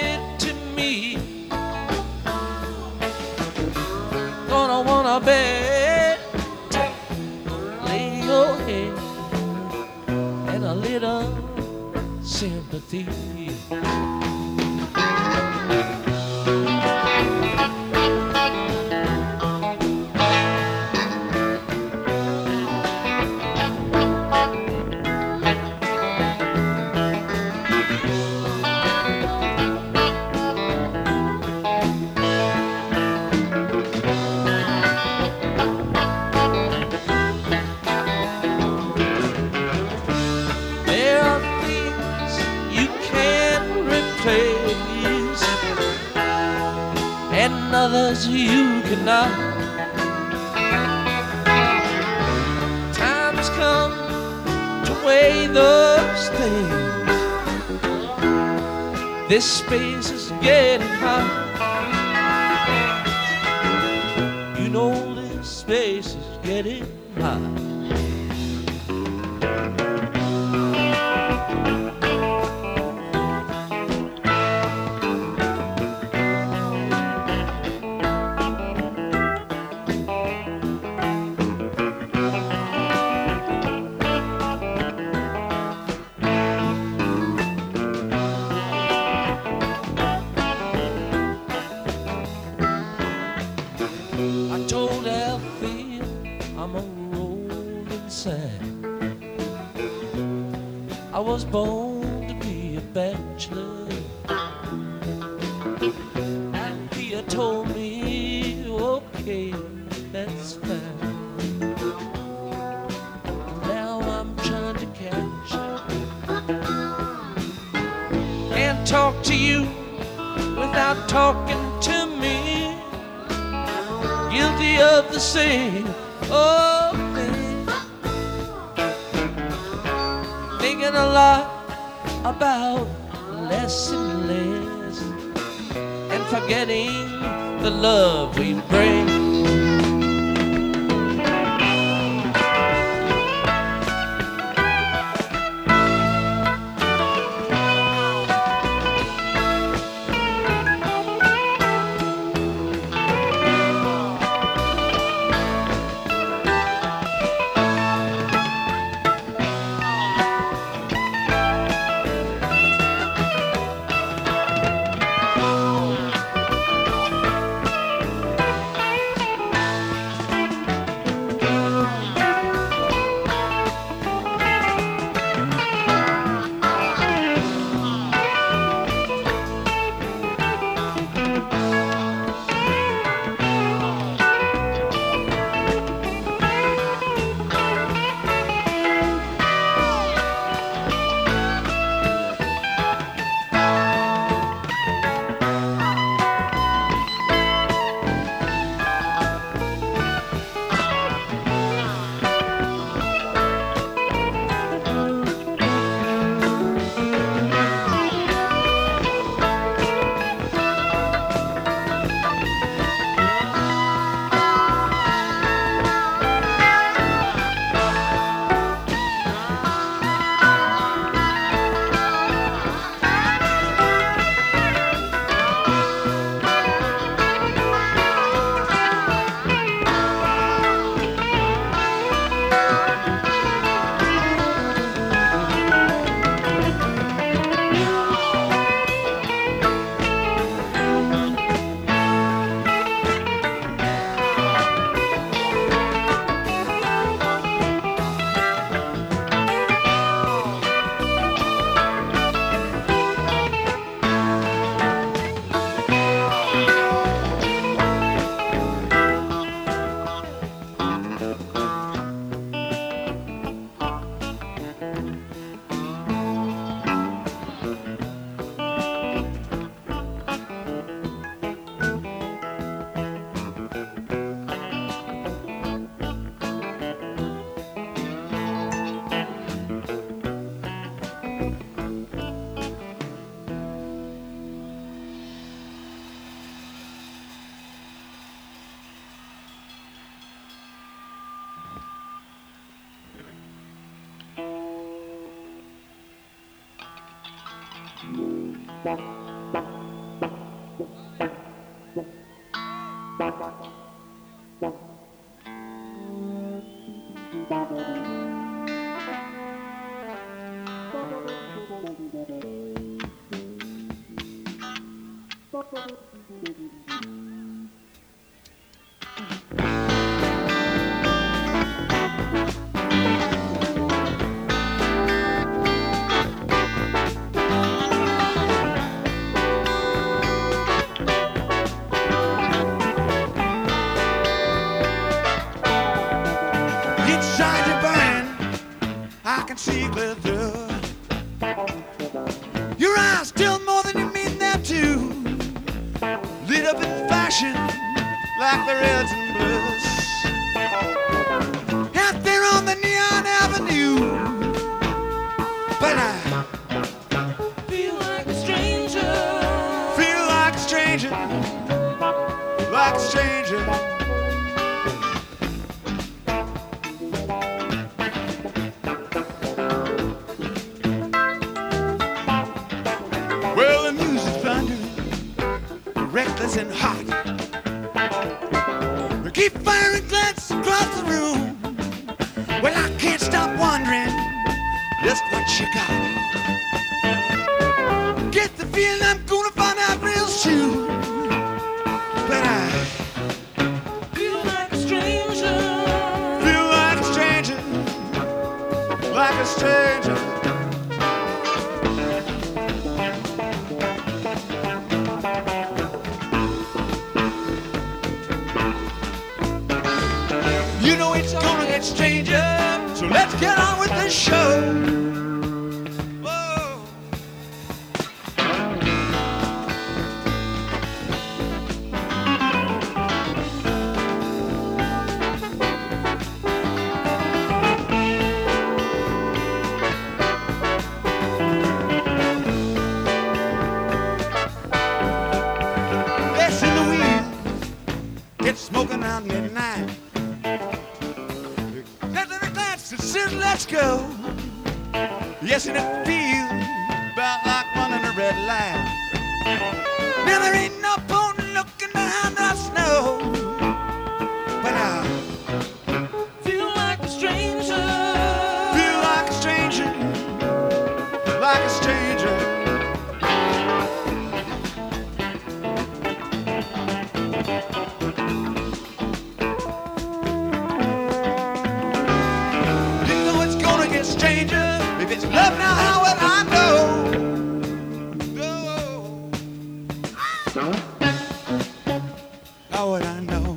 It's 482.84 482.90
would 482.90 483.02
I 483.04 483.20
know? 483.20 483.56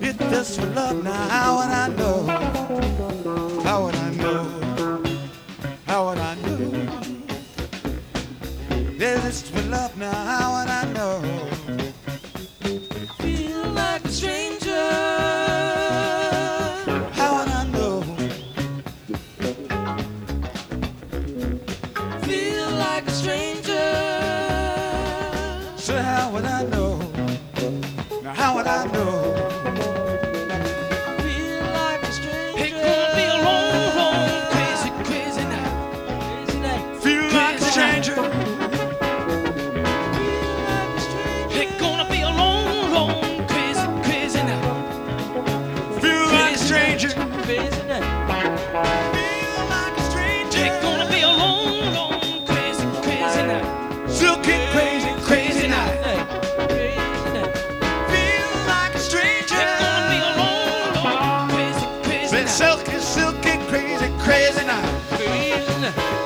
If 0.00 0.18
this 0.18 0.58
were 0.58 0.66
love, 0.74 1.04
now 1.04 1.12
how 1.12 1.58
would 1.58 1.70
I 1.70 1.86
know? 1.96 2.35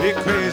He 0.02 0.12
crazy. 0.14 0.49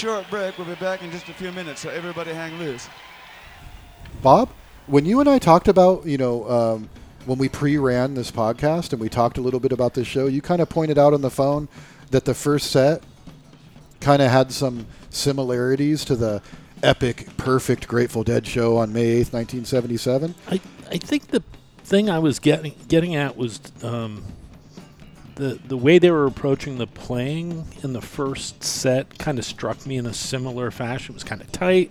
Short 0.00 0.30
break. 0.30 0.56
We'll 0.56 0.66
be 0.66 0.74
back 0.76 1.02
in 1.02 1.10
just 1.10 1.28
a 1.28 1.34
few 1.34 1.52
minutes, 1.52 1.82
so 1.82 1.90
everybody 1.90 2.32
hang 2.32 2.58
loose. 2.58 2.88
Bob, 4.22 4.48
when 4.86 5.04
you 5.04 5.20
and 5.20 5.28
I 5.28 5.38
talked 5.38 5.68
about, 5.68 6.06
you 6.06 6.16
know, 6.16 6.48
um, 6.48 6.88
when 7.26 7.36
we 7.36 7.50
pre-ran 7.50 8.14
this 8.14 8.30
podcast 8.30 8.92
and 8.92 9.00
we 9.00 9.10
talked 9.10 9.36
a 9.36 9.42
little 9.42 9.60
bit 9.60 9.72
about 9.72 9.92
this 9.92 10.06
show, 10.06 10.26
you 10.26 10.40
kind 10.40 10.62
of 10.62 10.70
pointed 10.70 10.96
out 10.96 11.12
on 11.12 11.20
the 11.20 11.30
phone 11.30 11.68
that 12.12 12.24
the 12.24 12.32
first 12.32 12.70
set 12.70 13.02
kind 14.00 14.22
of 14.22 14.30
had 14.30 14.52
some 14.52 14.86
similarities 15.10 16.02
to 16.06 16.16
the 16.16 16.40
epic, 16.82 17.28
perfect 17.36 17.86
Grateful 17.86 18.24
Dead 18.24 18.46
show 18.46 18.78
on 18.78 18.94
May 18.94 19.20
8th, 19.20 19.34
1977. 19.34 20.34
I, 20.48 20.60
I 20.90 20.96
think 20.96 21.26
the 21.26 21.42
thing 21.84 22.08
I 22.08 22.20
was 22.20 22.38
getting 22.38 22.74
getting 22.88 23.16
at 23.16 23.36
was 23.36 23.60
um, 23.82 24.24
the 25.40 25.58
the 25.66 25.76
way 25.76 25.98
they 25.98 26.10
were 26.10 26.26
approaching 26.26 26.76
the 26.76 26.86
playing 26.86 27.66
in 27.82 27.94
the 27.94 28.02
first 28.02 28.62
set 28.62 29.18
kind 29.18 29.38
of 29.38 29.44
struck 29.44 29.86
me 29.86 29.96
in 29.96 30.06
a 30.06 30.12
similar 30.12 30.70
fashion. 30.70 31.12
It 31.12 31.14
was 31.14 31.24
kind 31.24 31.40
of 31.40 31.50
tight, 31.50 31.90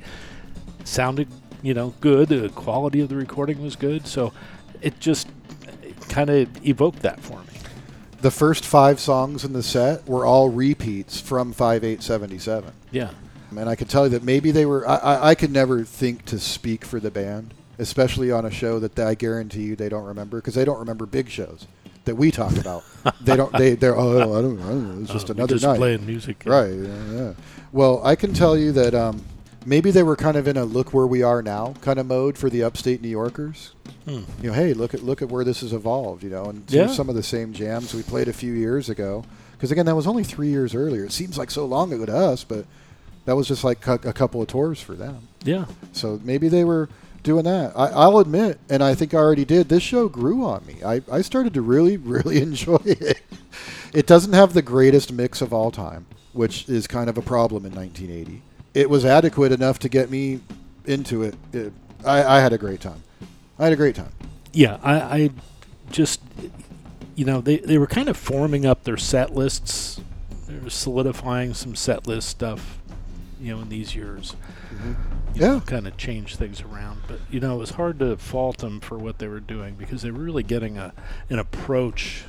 sounded 0.83 1.27
you 1.63 1.73
know 1.73 1.95
good. 1.99 2.29
The 2.29 2.49
quality 2.49 3.01
of 3.01 3.09
the 3.09 3.15
recording 3.15 3.61
was 3.61 3.75
good, 3.75 4.05
so 4.05 4.31
it 4.81 4.99
just 4.99 5.27
kind 6.09 6.29
of 6.29 6.65
evoked 6.65 7.01
that 7.01 7.19
for 7.19 7.39
me. 7.39 7.45
The 8.21 8.31
first 8.31 8.65
five 8.65 8.99
songs 8.99 9.43
in 9.43 9.53
the 9.53 9.63
set 9.63 10.07
were 10.07 10.25
all 10.25 10.49
repeats 10.49 11.19
from 11.19 11.53
5877. 11.53 12.73
Yeah, 12.91 13.11
And 13.51 13.69
I 13.69 13.75
can 13.75 13.87
tell 13.87 14.03
you 14.03 14.09
that 14.09 14.23
maybe 14.23 14.51
they 14.51 14.65
were. 14.65 14.87
I, 14.87 14.95
I, 14.97 15.29
I 15.29 15.35
could 15.35 15.51
never 15.51 15.83
think 15.83 16.25
to 16.25 16.37
speak 16.37 16.85
for 16.85 16.99
the 16.99 17.09
band, 17.09 17.55
especially 17.79 18.29
on 18.29 18.45
a 18.45 18.51
show 18.51 18.77
that 18.79 18.99
I 18.99 19.15
guarantee 19.15 19.63
you 19.63 19.75
they 19.75 19.89
don't 19.89 20.05
remember 20.05 20.37
because 20.37 20.53
they 20.53 20.65
don't 20.65 20.79
remember 20.79 21.07
big 21.07 21.29
shows 21.29 21.65
that 22.09 22.15
we 22.15 22.31
talk 22.31 22.55
about. 22.57 22.83
they 23.21 23.35
don't. 23.37 23.51
They 23.53 23.75
they're 23.75 23.95
oh 23.97 24.17
I 24.37 24.41
don't, 24.41 24.59
I 24.61 24.67
don't 24.67 24.95
know. 24.97 25.01
It's 25.03 25.11
just 25.13 25.29
Uh, 25.29 25.33
another 25.33 25.55
just 25.55 25.63
night. 25.65 25.77
playing 25.77 26.05
music. 26.05 26.43
Right. 26.45 26.73
Yeah, 26.73 27.11
yeah. 27.13 27.33
Well, 27.71 28.01
I 28.03 28.15
can 28.15 28.33
tell 28.33 28.57
you 28.57 28.71
that 28.73 28.93
um, 28.93 29.23
maybe 29.65 29.91
they 29.91 30.03
were 30.03 30.15
kind 30.15 30.35
of 30.37 30.47
in 30.47 30.57
a 30.57 30.65
look 30.65 30.93
where 30.93 31.07
we 31.07 31.21
are 31.23 31.41
now 31.41 31.75
kind 31.81 31.99
of 31.99 32.07
mode 32.07 32.37
for 32.37 32.49
the 32.49 32.63
upstate 32.63 33.01
New 33.01 33.09
Yorkers. 33.09 33.73
Hmm. 34.05 34.23
You 34.41 34.49
know, 34.49 34.53
hey, 34.53 34.73
look 34.73 34.93
at 34.93 35.03
look 35.03 35.21
at 35.21 35.29
where 35.29 35.43
this 35.43 35.61
has 35.61 35.71
evolved. 35.71 36.23
You 36.23 36.29
know, 36.31 36.45
and 36.45 36.63
Yeah. 36.69 36.87
some 36.87 37.07
of 37.09 37.15
the 37.15 37.23
same 37.23 37.53
jams 37.53 37.93
we 37.93 38.01
played 38.03 38.27
a 38.27 38.33
few 38.33 38.53
years 38.53 38.89
ago. 38.89 39.23
Because 39.53 39.71
again, 39.71 39.85
that 39.85 39.95
was 39.95 40.07
only 40.07 40.23
three 40.23 40.49
years 40.49 40.73
earlier. 40.73 41.03
It 41.05 41.11
seems 41.11 41.37
like 41.37 41.51
so 41.51 41.65
long 41.65 41.91
ago 41.93 42.05
to 42.05 42.15
us, 42.15 42.43
but 42.45 42.65
that 43.25 43.35
was 43.35 43.47
just 43.47 43.63
like 43.63 43.85
a 43.87 43.97
couple 44.13 44.41
of 44.41 44.47
tours 44.47 44.81
for 44.81 44.93
them. 44.95 45.27
Yeah. 45.43 45.65
So 45.91 46.19
maybe 46.23 46.47
they 46.47 46.63
were 46.63 46.87
doing 47.23 47.43
that. 47.43 47.73
I, 47.75 47.87
I'll 47.87 48.19
admit, 48.19 48.59
and 48.69 48.83
I 48.83 48.95
think 48.95 49.13
I 49.13 49.17
already 49.17 49.45
did. 49.45 49.69
This 49.69 49.83
show 49.83 50.07
grew 50.07 50.43
on 50.45 50.65
me. 50.65 50.77
I, 50.85 51.01
I 51.11 51.21
started 51.21 51.53
to 51.55 51.61
really, 51.61 51.97
really 51.97 52.41
enjoy 52.41 52.81
it. 52.85 53.21
It 53.93 54.07
doesn't 54.07 54.33
have 54.33 54.53
the 54.53 54.61
greatest 54.61 55.11
mix 55.11 55.41
of 55.41 55.53
all 55.53 55.71
time, 55.71 56.05
which 56.33 56.69
is 56.69 56.87
kind 56.87 57.09
of 57.09 57.17
a 57.17 57.21
problem 57.21 57.65
in 57.65 57.73
1980. 57.73 58.41
It 58.73 58.89
was 58.89 59.03
adequate 59.03 59.51
enough 59.51 59.79
to 59.79 59.89
get 59.89 60.09
me 60.09 60.41
into 60.85 61.23
it. 61.23 61.35
it 61.53 61.73
I, 62.05 62.37
I 62.37 62.39
had 62.39 62.53
a 62.53 62.57
great 62.57 62.81
time. 62.81 63.03
I 63.57 63.65
had 63.65 63.73
a 63.73 63.77
great 63.77 63.95
time. 63.95 64.11
Yeah, 64.53 64.79
I, 64.81 64.95
I 64.95 65.29
just, 65.91 66.21
you 67.15 67.25
know, 67.25 67.41
they, 67.41 67.57
they 67.57 67.77
were 67.77 67.87
kind 67.87 68.09
of 68.09 68.17
forming 68.17 68.65
up 68.65 68.83
their 68.83 68.97
set 68.97 69.35
lists. 69.35 69.99
They 70.47 70.57
were 70.57 70.69
solidifying 70.69 71.53
some 71.53 71.75
set 71.75 72.07
list 72.07 72.29
stuff, 72.29 72.79
you 73.39 73.55
know, 73.55 73.61
in 73.61 73.69
these 73.69 73.95
years. 73.95 74.35
Mm-hmm. 74.73 74.93
Yeah. 75.33 75.61
Kind 75.65 75.87
of 75.87 75.97
change 75.97 76.35
things 76.35 76.61
around. 76.61 77.01
But, 77.07 77.19
you 77.29 77.39
know, 77.39 77.55
it 77.55 77.59
was 77.59 77.71
hard 77.71 77.99
to 77.99 78.17
fault 78.17 78.57
them 78.57 78.79
for 78.79 78.97
what 78.97 79.19
they 79.19 79.27
were 79.27 79.39
doing 79.39 79.75
because 79.75 80.01
they 80.01 80.11
were 80.11 80.23
really 80.23 80.43
getting 80.43 80.77
a 80.77 80.93
an 81.29 81.39
approach 81.39 82.23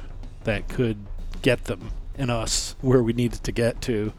that 0.44 0.68
could 0.68 1.06
get 1.42 1.64
them 1.64 1.90
and 2.16 2.30
us 2.30 2.76
where 2.80 3.02
we 3.02 3.12
needed 3.12 3.42
to 3.44 3.52
get 3.52 3.80
to 3.82 4.12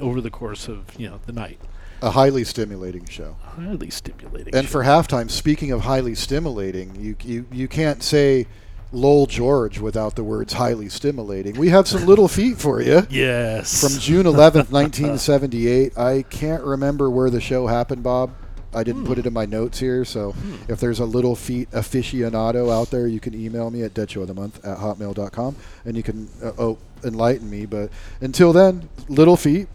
over 0.00 0.20
the 0.20 0.30
course 0.30 0.68
of, 0.68 0.98
you 0.98 1.08
know, 1.08 1.20
the 1.26 1.32
night. 1.32 1.60
A 2.00 2.10
highly 2.10 2.42
stimulating 2.44 3.06
show. 3.06 3.36
Highly 3.42 3.90
stimulating. 3.90 4.54
And 4.54 4.66
show. 4.66 4.72
for 4.72 4.84
halftime, 4.84 5.30
speaking 5.30 5.70
of 5.70 5.82
highly 5.82 6.14
stimulating, 6.14 6.96
you, 6.96 7.16
you, 7.22 7.46
you 7.52 7.68
can't 7.68 8.02
say 8.02 8.48
Lowell 8.92 9.26
George 9.26 9.78
without 9.78 10.16
the 10.16 10.24
words 10.24 10.52
highly 10.52 10.88
stimulating. 10.88 11.56
We 11.56 11.70
have 11.70 11.88
some 11.88 12.04
Little 12.06 12.28
Feat 12.28 12.58
for 12.58 12.80
you. 12.80 13.06
Yes. 13.10 13.80
From 13.80 13.98
June 14.00 14.26
11th, 14.26 14.70
1978. 14.70 15.96
I 15.98 16.22
can't 16.22 16.62
remember 16.62 17.10
where 17.10 17.30
the 17.30 17.40
show 17.40 17.66
happened, 17.66 18.02
Bob. 18.02 18.32
I 18.74 18.84
didn't 18.84 19.04
put 19.04 19.18
it 19.18 19.26
in 19.26 19.32
my 19.34 19.44
notes 19.44 19.78
here, 19.78 20.02
so 20.04 20.34
if 20.66 20.80
there's 20.80 20.98
a 20.98 21.04
Little 21.04 21.36
Feat 21.36 21.70
aficionado 21.72 22.72
out 22.72 22.90
there, 22.90 23.06
you 23.06 23.20
can 23.20 23.34
email 23.34 23.70
me 23.70 23.82
at 23.82 23.92
Detcho 23.92 24.22
of 24.22 24.28
the 24.28 24.34
Month 24.34 24.64
at 24.64 24.78
hotmail.com 24.78 25.56
and 25.84 25.96
you 25.96 26.02
can 26.02 26.28
uh, 26.42 26.52
oh, 26.58 26.78
enlighten 27.04 27.50
me. 27.50 27.66
But 27.66 27.90
until 28.22 28.52
then, 28.52 28.88
Little 29.08 29.36
Feat 29.36 29.68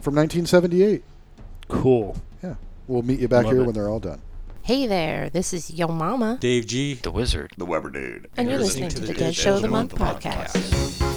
from 0.00 0.14
1978. 0.14 1.02
cool. 1.68 2.16
Yeah. 2.42 2.54
We'll 2.86 3.02
meet 3.02 3.20
you 3.20 3.28
back 3.28 3.44
Love 3.44 3.52
here 3.52 3.62
it. 3.62 3.66
when 3.66 3.74
they're 3.74 3.88
all 3.90 4.00
done. 4.00 4.20
Hey 4.68 4.86
there, 4.86 5.30
this 5.30 5.54
is 5.54 5.70
Yo 5.70 5.88
Mama, 5.88 6.36
Dave 6.42 6.66
G. 6.66 6.92
The 6.92 7.10
Wizard. 7.10 7.52
The 7.56 7.64
Weber 7.64 7.88
Dude. 7.88 8.28
and 8.36 8.50
you're 8.50 8.58
listening 8.58 8.90
to 8.90 9.00
the 9.00 9.14
Dead 9.14 9.34
Show 9.34 9.56
of 9.56 9.62
the 9.62 9.68
Month 9.68 9.94
podcast. 9.94 11.07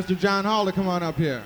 Mr. 0.00 0.18
John 0.18 0.46
Hall 0.46 0.64
to 0.64 0.72
come 0.72 0.88
on 0.88 1.02
up 1.02 1.16
here. 1.16 1.42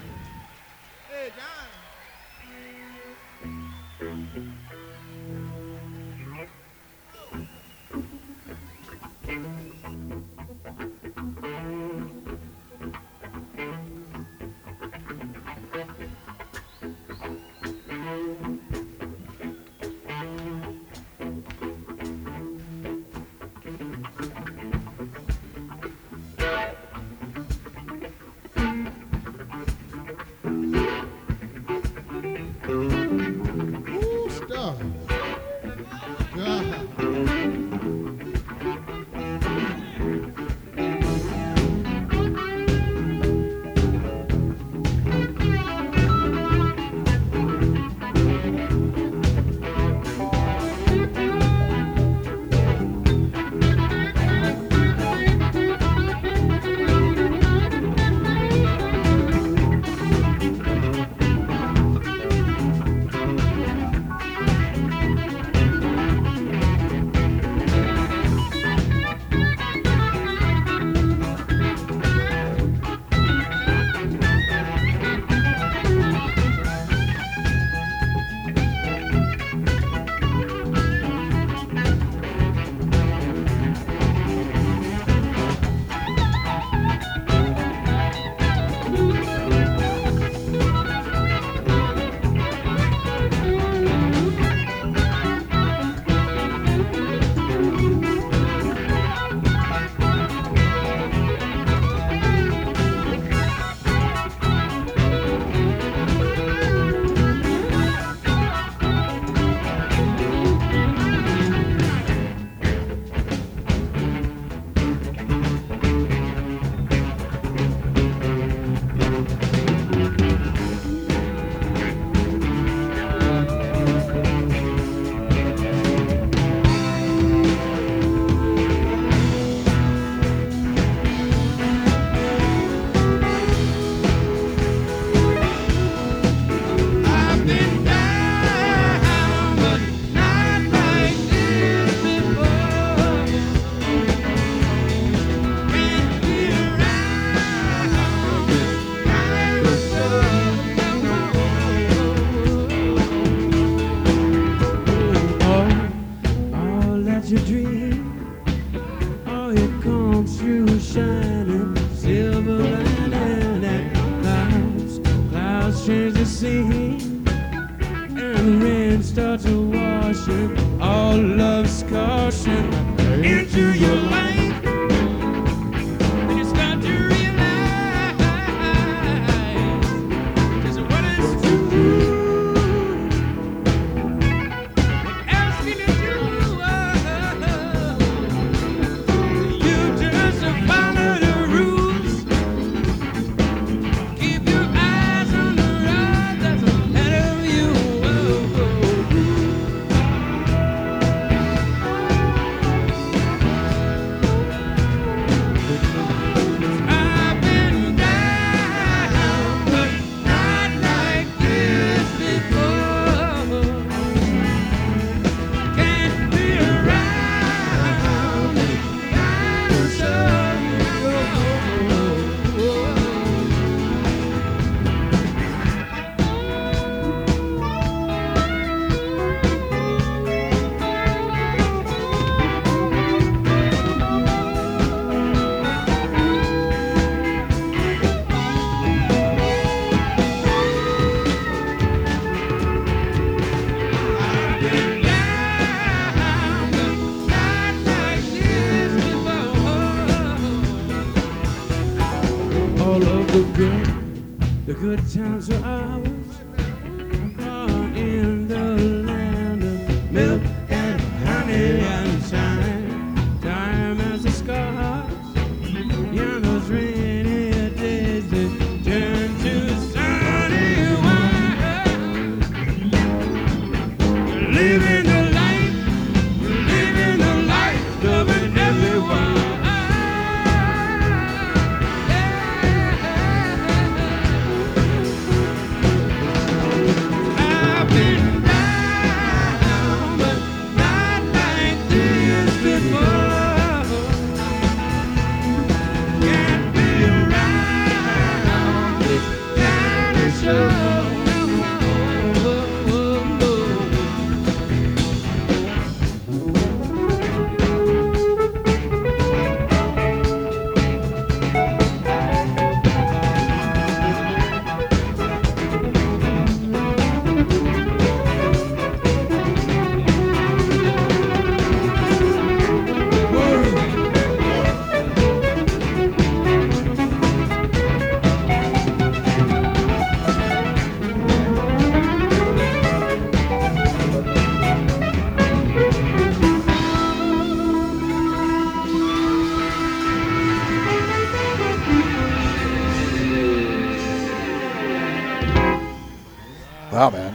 Good, 254.85 254.99
times 255.15 255.49
are 255.51 255.84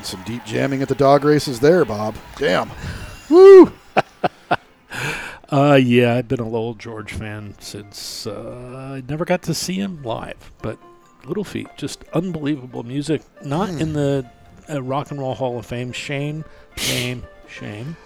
some 0.09 0.23
deep 0.23 0.43
jamming 0.45 0.81
at 0.81 0.87
the 0.89 0.95
dog 0.95 1.23
races 1.23 1.59
there, 1.59 1.85
Bob. 1.85 2.15
Damn. 2.37 2.69
Woo! 3.29 3.71
Uh, 5.51 5.73
yeah, 5.81 6.13
I've 6.13 6.27
been 6.27 6.39
a 6.39 6.47
Lowell 6.47 6.75
George 6.75 7.11
fan 7.13 7.55
since 7.59 8.27
uh, 8.27 8.91
I 8.93 9.03
never 9.09 9.25
got 9.25 9.41
to 9.43 9.55
see 9.55 9.73
him 9.79 10.03
live. 10.03 10.51
But 10.61 10.77
Little 11.25 11.43
Feat, 11.43 11.67
just 11.75 12.03
unbelievable 12.13 12.83
music. 12.83 13.23
Not 13.43 13.69
in 13.69 13.93
the 13.93 14.29
uh, 14.69 14.79
Rock 14.83 15.09
and 15.09 15.19
Roll 15.19 15.33
Hall 15.33 15.57
of 15.57 15.65
Fame. 15.65 15.91
Shame, 15.91 16.45
shame, 16.77 17.23
shame. 17.47 17.97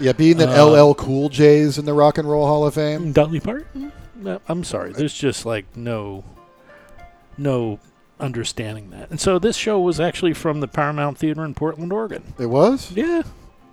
Yeah, 0.00 0.10
being 0.10 0.38
that 0.38 0.48
Uh, 0.48 0.66
LL 0.88 0.92
Cool 0.94 1.28
J's 1.28 1.78
in 1.78 1.84
the 1.84 1.94
Rock 1.94 2.18
and 2.18 2.28
Roll 2.28 2.46
Hall 2.46 2.66
of 2.66 2.74
Fame. 2.74 3.12
Dudley 3.12 3.38
Parton? 3.38 3.92
No, 4.16 4.40
I'm 4.48 4.64
sorry. 4.64 4.92
There's 4.92 5.14
just 5.14 5.46
like 5.46 5.76
no, 5.76 6.24
no 7.36 7.78
understanding 8.20 8.90
that. 8.90 9.10
And 9.10 9.20
so 9.20 9.38
this 9.38 9.56
show 9.56 9.80
was 9.80 10.00
actually 10.00 10.34
from 10.34 10.60
the 10.60 10.68
Paramount 10.68 11.18
Theater 11.18 11.44
in 11.44 11.54
Portland, 11.54 11.92
Oregon. 11.92 12.22
It 12.38 12.46
was? 12.46 12.92
Yeah, 12.92 13.22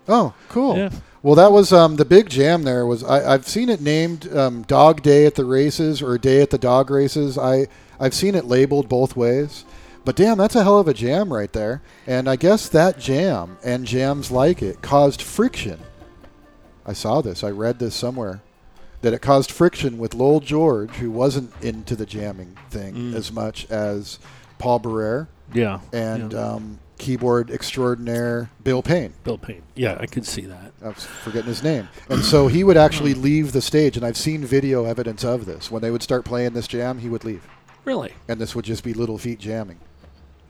Oh, 0.07 0.33
cool. 0.49 0.77
yeah. 0.77 0.89
Well, 1.23 1.33
that 1.35 1.51
was 1.51 1.73
um, 1.73 1.95
the 1.95 2.05
big 2.05 2.29
jam. 2.29 2.61
There 2.63 2.85
was 2.85 3.03
I, 3.03 3.33
I've 3.33 3.47
seen 3.47 3.69
it 3.69 3.81
named 3.81 4.31
um, 4.35 4.61
Dog 4.63 5.01
Day 5.01 5.25
at 5.25 5.33
the 5.33 5.45
races 5.45 6.01
or 6.01 6.19
Day 6.19 6.41
at 6.41 6.51
the 6.51 6.59
Dog 6.59 6.91
races. 6.91 7.37
I 7.39 7.65
I've 7.99 8.13
seen 8.13 8.35
it 8.35 8.45
labeled 8.45 8.87
both 8.87 9.15
ways. 9.15 9.65
But 10.03 10.15
damn, 10.15 10.37
that's 10.37 10.55
a 10.55 10.63
hell 10.63 10.77
of 10.77 10.87
a 10.87 10.93
jam 10.93 11.33
right 11.33 11.51
there. 11.51 11.81
And 12.05 12.29
I 12.29 12.35
guess 12.35 12.69
that 12.69 12.99
jam 12.99 13.57
and 13.63 13.85
jams 13.85 14.29
like 14.29 14.61
it 14.61 14.83
caused 14.83 15.19
friction. 15.23 15.79
I 16.85 16.93
saw 16.93 17.21
this. 17.21 17.43
I 17.43 17.49
read 17.49 17.79
this 17.79 17.95
somewhere 17.95 18.41
that 19.05 19.13
it 19.13 19.21
caused 19.21 19.51
friction 19.51 19.99
with 19.99 20.15
Lowell 20.15 20.39
George, 20.39 20.89
who 20.95 21.11
wasn't 21.11 21.51
into 21.61 21.95
the 21.95 22.07
jamming 22.07 22.57
thing 22.71 22.95
Mm. 22.95 23.13
as 23.15 23.31
much 23.31 23.69
as 23.69 24.17
Paul 24.57 24.79
Barrere 24.79 25.27
Yeah. 25.53 25.79
and 25.93 26.33
yeah. 26.33 26.39
um, 26.39 26.79
keyboard 26.97 27.51
extraordinaire 27.51 28.49
Bill 28.63 28.81
Payne. 28.81 29.13
Bill 29.23 29.37
Payne. 29.37 29.61
Yeah, 29.75 29.95
I 29.99 30.07
could 30.07 30.25
see 30.25 30.41
that. 30.47 30.71
I 30.83 30.87
was 30.87 31.03
forgetting 31.23 31.49
his 31.49 31.61
name. 31.61 31.87
And 32.09 32.23
so 32.25 32.47
he 32.47 32.63
would 32.63 32.77
actually 32.77 33.13
leave 33.13 33.51
the 33.51 33.61
stage, 33.61 33.95
and 33.95 34.03
I've 34.03 34.17
seen 34.17 34.43
video 34.43 34.85
evidence 34.85 35.23
of 35.23 35.45
this. 35.45 35.69
When 35.69 35.83
they 35.83 35.91
would 35.91 36.01
start 36.01 36.25
playing 36.25 36.53
this 36.53 36.67
jam, 36.67 36.97
he 36.97 37.07
would 37.07 37.23
leave, 37.23 37.47
Really? 37.83 38.13
and 38.27 38.41
this 38.41 38.55
would 38.55 38.65
just 38.65 38.83
be 38.83 38.91
Little 38.95 39.19
Feat 39.19 39.37
jamming 39.37 39.77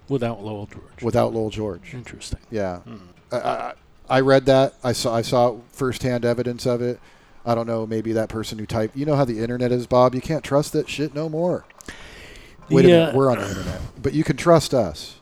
Without 0.07 0.41
Lowell 0.41 0.67
George. 0.67 1.01
without 1.03 1.33
Lowell 1.33 1.49
George. 1.49 1.93
Interesting. 1.93 2.39
Yeah, 2.49 2.79
I, 3.33 3.37
I, 3.37 3.73
I 4.07 4.19
read 4.21 4.45
that. 4.45 4.75
I 4.81 4.93
saw 4.93 5.13
I 5.13 5.23
saw 5.23 5.57
firsthand 5.73 6.23
evidence 6.23 6.65
of 6.65 6.81
it. 6.81 7.01
I 7.45 7.55
don't 7.55 7.67
know. 7.67 7.85
Maybe 7.85 8.13
that 8.13 8.29
person 8.29 8.57
who 8.57 8.65
typed. 8.65 8.95
You 8.95 9.05
know 9.05 9.15
how 9.15 9.25
the 9.25 9.39
internet 9.39 9.71
is, 9.71 9.87
Bob. 9.87 10.15
You 10.15 10.21
can't 10.21 10.43
trust 10.43 10.73
that 10.73 10.89
shit 10.89 11.13
no 11.13 11.29
more. 11.29 11.65
Wait 12.69 12.85
a 12.85 12.87
minute, 12.87 13.15
we're 13.15 13.31
on 13.31 13.37
the 13.37 13.47
internet, 13.47 13.81
but 14.01 14.13
you 14.13 14.23
can 14.23 14.37
trust 14.37 14.73
us. 14.73 15.19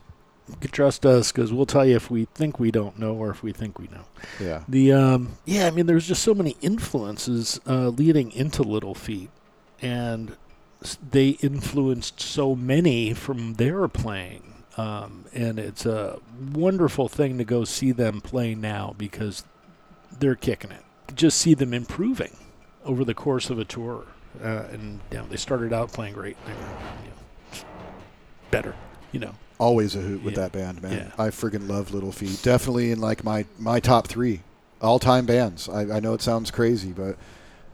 You 0.47 0.55
can 0.59 0.71
trust 0.71 1.05
us 1.05 1.31
because 1.31 1.51
we'll 1.51 1.65
tell 1.65 1.85
you 1.85 1.95
if 1.95 2.09
we 2.09 2.25
think 2.33 2.59
we 2.59 2.71
don't 2.71 2.97
know 2.99 3.13
or 3.15 3.29
if 3.29 3.43
we 3.43 3.51
think 3.51 3.79
we 3.79 3.87
know. 3.87 4.05
Yeah. 4.39 4.63
The 4.67 4.93
um, 4.93 5.37
yeah, 5.45 5.67
I 5.67 5.71
mean, 5.71 5.85
there's 5.85 6.07
just 6.07 6.23
so 6.23 6.33
many 6.33 6.55
influences 6.61 7.59
uh, 7.67 7.89
leading 7.89 8.31
into 8.31 8.63
Little 8.63 8.95
Feat, 8.95 9.29
and 9.81 10.37
they 11.11 11.29
influenced 11.41 12.21
so 12.21 12.55
many 12.55 13.13
from 13.13 13.55
their 13.55 13.87
playing. 13.87 14.63
Um, 14.75 15.25
and 15.33 15.59
it's 15.59 15.85
a 15.85 16.19
wonderful 16.51 17.07
thing 17.07 17.37
to 17.37 17.43
go 17.43 17.63
see 17.63 17.91
them 17.91 18.21
play 18.21 18.55
now 18.55 18.95
because 18.97 19.43
they're 20.19 20.35
kicking 20.35 20.71
it. 20.71 20.83
Just 21.15 21.37
see 21.39 21.53
them 21.53 21.73
improving 21.73 22.35
over 22.85 23.03
the 23.05 23.13
course 23.13 23.49
of 23.49 23.59
a 23.59 23.65
tour, 23.65 24.05
uh, 24.43 24.63
and 24.71 24.99
you 25.11 25.17
know, 25.17 25.25
they 25.29 25.37
started 25.37 25.71
out 25.73 25.91
playing 25.93 26.13
great. 26.13 26.37
They 26.45 26.53
were, 26.53 26.59
you 26.59 27.09
know, 27.09 27.65
better, 28.51 28.75
you 29.11 29.19
know. 29.19 29.35
Always 29.59 29.95
a 29.95 29.99
hoot 29.99 30.23
with 30.23 30.33
Yeah. 30.35 30.41
that 30.41 30.51
band, 30.51 30.81
man. 30.81 31.11
Yeah. 31.17 31.23
I 31.23 31.29
friggin' 31.29 31.69
love 31.69 31.93
Little 31.93 32.11
Feat. 32.11 32.41
Definitely 32.43 32.91
in 32.91 32.99
like 32.99 33.23
my 33.23 33.45
my 33.59 33.79
top 33.79 34.07
three 34.07 34.41
all-time 34.81 35.25
bands. 35.25 35.69
I, 35.69 35.81
I 35.97 35.99
know 35.99 36.13
it 36.13 36.21
sounds 36.21 36.51
crazy, 36.51 36.91
but 36.91 37.15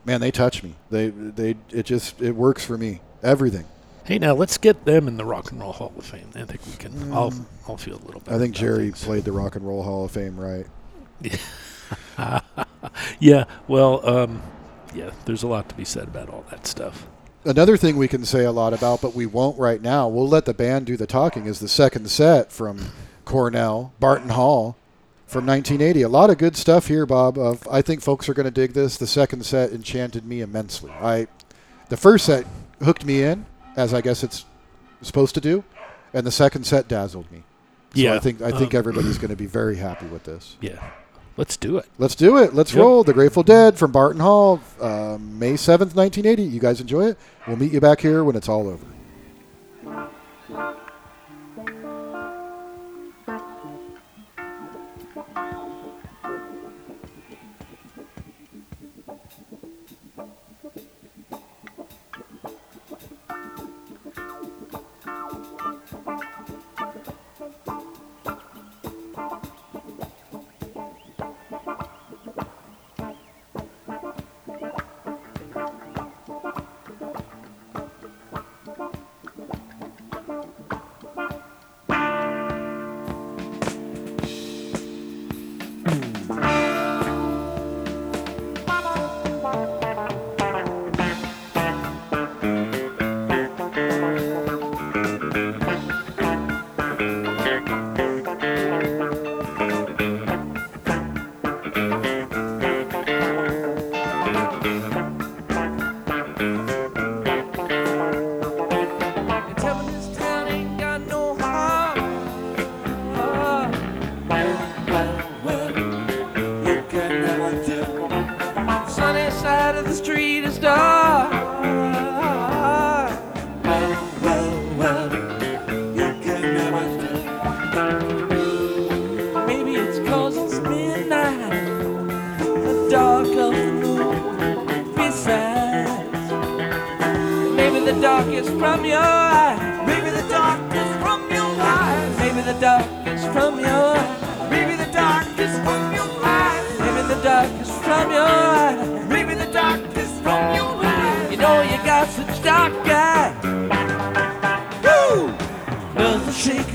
man, 0.06 0.22
they 0.22 0.30
touch 0.32 0.62
me. 0.62 0.76
They 0.92 1.10
they 1.10 1.56
it 1.72 1.86
just 1.86 2.22
it 2.22 2.36
works 2.36 2.64
for 2.66 2.78
me. 2.78 3.02
Everything. 3.24 3.66
Hey, 4.04 4.18
now 4.20 4.34
let's 4.34 4.58
get 4.58 4.86
them 4.86 5.08
in 5.08 5.18
the 5.18 5.26
Rock 5.26 5.52
and 5.52 5.60
Roll 5.60 5.72
Hall 5.72 5.94
of 5.98 6.06
Fame. 6.06 6.30
I 6.36 6.44
think 6.44 6.66
we 6.66 6.74
can. 6.74 7.12
I'll 7.14 7.34
I'll 7.68 7.78
feel 7.78 7.96
a 7.96 8.06
little 8.06 8.22
better. 8.22 8.36
I 8.36 8.40
think 8.40 8.54
Jerry 8.56 8.86
things. 8.86 9.04
played 9.04 9.24
the 9.24 9.32
Rock 9.32 9.56
and 9.56 9.66
Roll 9.68 9.84
Hall 9.84 10.06
of 10.06 10.12
Fame 10.12 10.40
right. 10.40 10.66
Yeah. 11.22 11.38
Yeah, 13.20 13.46
well. 13.68 14.08
Um. 14.08 14.42
Yeah. 14.94 15.12
There's 15.26 15.44
a 15.44 15.48
lot 15.48 15.70
to 15.70 15.76
be 15.76 15.86
said 15.86 16.08
about 16.08 16.30
all 16.30 16.46
that 16.50 16.66
stuff. 16.66 17.08
Another 17.46 17.78
thing 17.78 17.96
we 17.98 18.08
can 18.08 18.26
say 18.26 18.44
a 18.44 18.52
lot 18.52 18.74
about, 18.74 19.02
but 19.02 19.16
we 19.16 19.26
won't 19.26 19.58
right 19.60 19.82
now. 19.82 20.08
We'll 20.08 20.28
let 20.28 20.46
the 20.46 20.54
band 20.54 20.88
do 20.88 20.98
the 20.98 21.08
talking. 21.08 21.46
Is 21.46 21.60
the 21.60 21.68
second 21.68 22.10
set 22.10 22.52
from 22.52 22.92
Cornell 23.26 23.94
Barton 24.00 24.30
Hall 24.30 24.76
from 25.28 25.46
1980. 25.46 26.02
A 26.02 26.10
lot 26.10 26.30
of 26.32 26.38
good 26.38 26.58
stuff 26.58 26.88
here, 26.88 27.06
Bob. 27.06 27.38
Of 27.38 27.68
I 27.70 27.82
think 27.82 28.02
folks 28.02 28.28
are 28.28 28.34
going 28.34 28.46
to 28.46 28.52
dig 28.52 28.74
this. 28.74 28.98
The 28.98 29.08
second 29.08 29.46
set 29.46 29.72
enchanted 29.72 30.26
me 30.26 30.42
immensely. 30.42 30.92
I, 30.92 31.28
the 31.90 31.98
first 31.98 32.26
set 32.26 32.46
hooked 32.84 33.06
me 33.06 33.22
in, 33.22 33.46
as 33.76 33.94
I 33.94 34.02
guess 34.02 34.24
it's 34.24 34.46
supposed 35.02 35.36
to 35.36 35.42
do, 35.42 35.64
and 36.14 36.26
the 36.26 36.32
second 36.32 36.66
set 36.66 36.88
dazzled 36.88 37.32
me. 37.32 37.44
So 37.94 38.02
Yeah, 38.02 38.16
I 38.16 38.20
think 38.20 38.42
I 38.42 38.52
think 38.52 38.74
um, 38.74 38.80
everybody's 38.80 39.18
going 39.18 39.30
to 39.30 39.36
be 39.36 39.46
very 39.46 39.78
happy 39.78 40.08
with 40.08 40.24
this. 40.24 40.58
Yeah. 40.62 40.84
Let's 41.40 41.56
do 41.56 41.78
it. 41.78 41.86
Let's 41.98 42.16
do 42.16 42.36
it. 42.36 42.54
Let's 42.54 42.74
Yep. 42.74 42.84
roll. 42.84 43.04
The 43.06 43.14
Grateful 43.14 43.44
Dead 43.44 43.78
from 43.78 43.94
Barton 43.94 44.20
Hall, 44.20 44.60
um, 44.82 45.40
May 45.40 45.54
7th, 45.56 45.96
1980. 45.96 46.44
You 46.44 46.60
guys 46.60 46.82
enjoy 46.82 47.06
it? 47.06 47.18
We'll 47.48 47.56
meet 47.56 47.72
you 47.72 47.80
back 47.80 48.02
here 48.02 48.26
when 48.26 48.36
it's 48.36 48.50
all 48.50 48.68
over. 48.68 48.86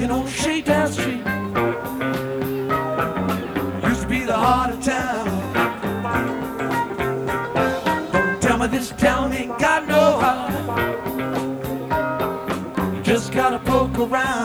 Shaking 0.04 0.20
on 0.20 0.28
Shakedown 0.28 0.92
Street. 0.92 1.24
Used 3.88 4.02
to 4.02 4.06
be 4.06 4.20
the 4.24 4.36
heart 4.36 4.74
of 4.74 4.84
town. 4.84 5.24
Don't 8.12 8.42
tell 8.42 8.58
me 8.58 8.66
this 8.66 8.90
town 8.90 9.32
ain't 9.32 9.58
got 9.58 9.88
no 9.88 10.18
heart. 10.20 10.52
You 12.94 13.02
just 13.02 13.32
gotta 13.32 13.58
poke 13.60 13.98
around. 13.98 14.43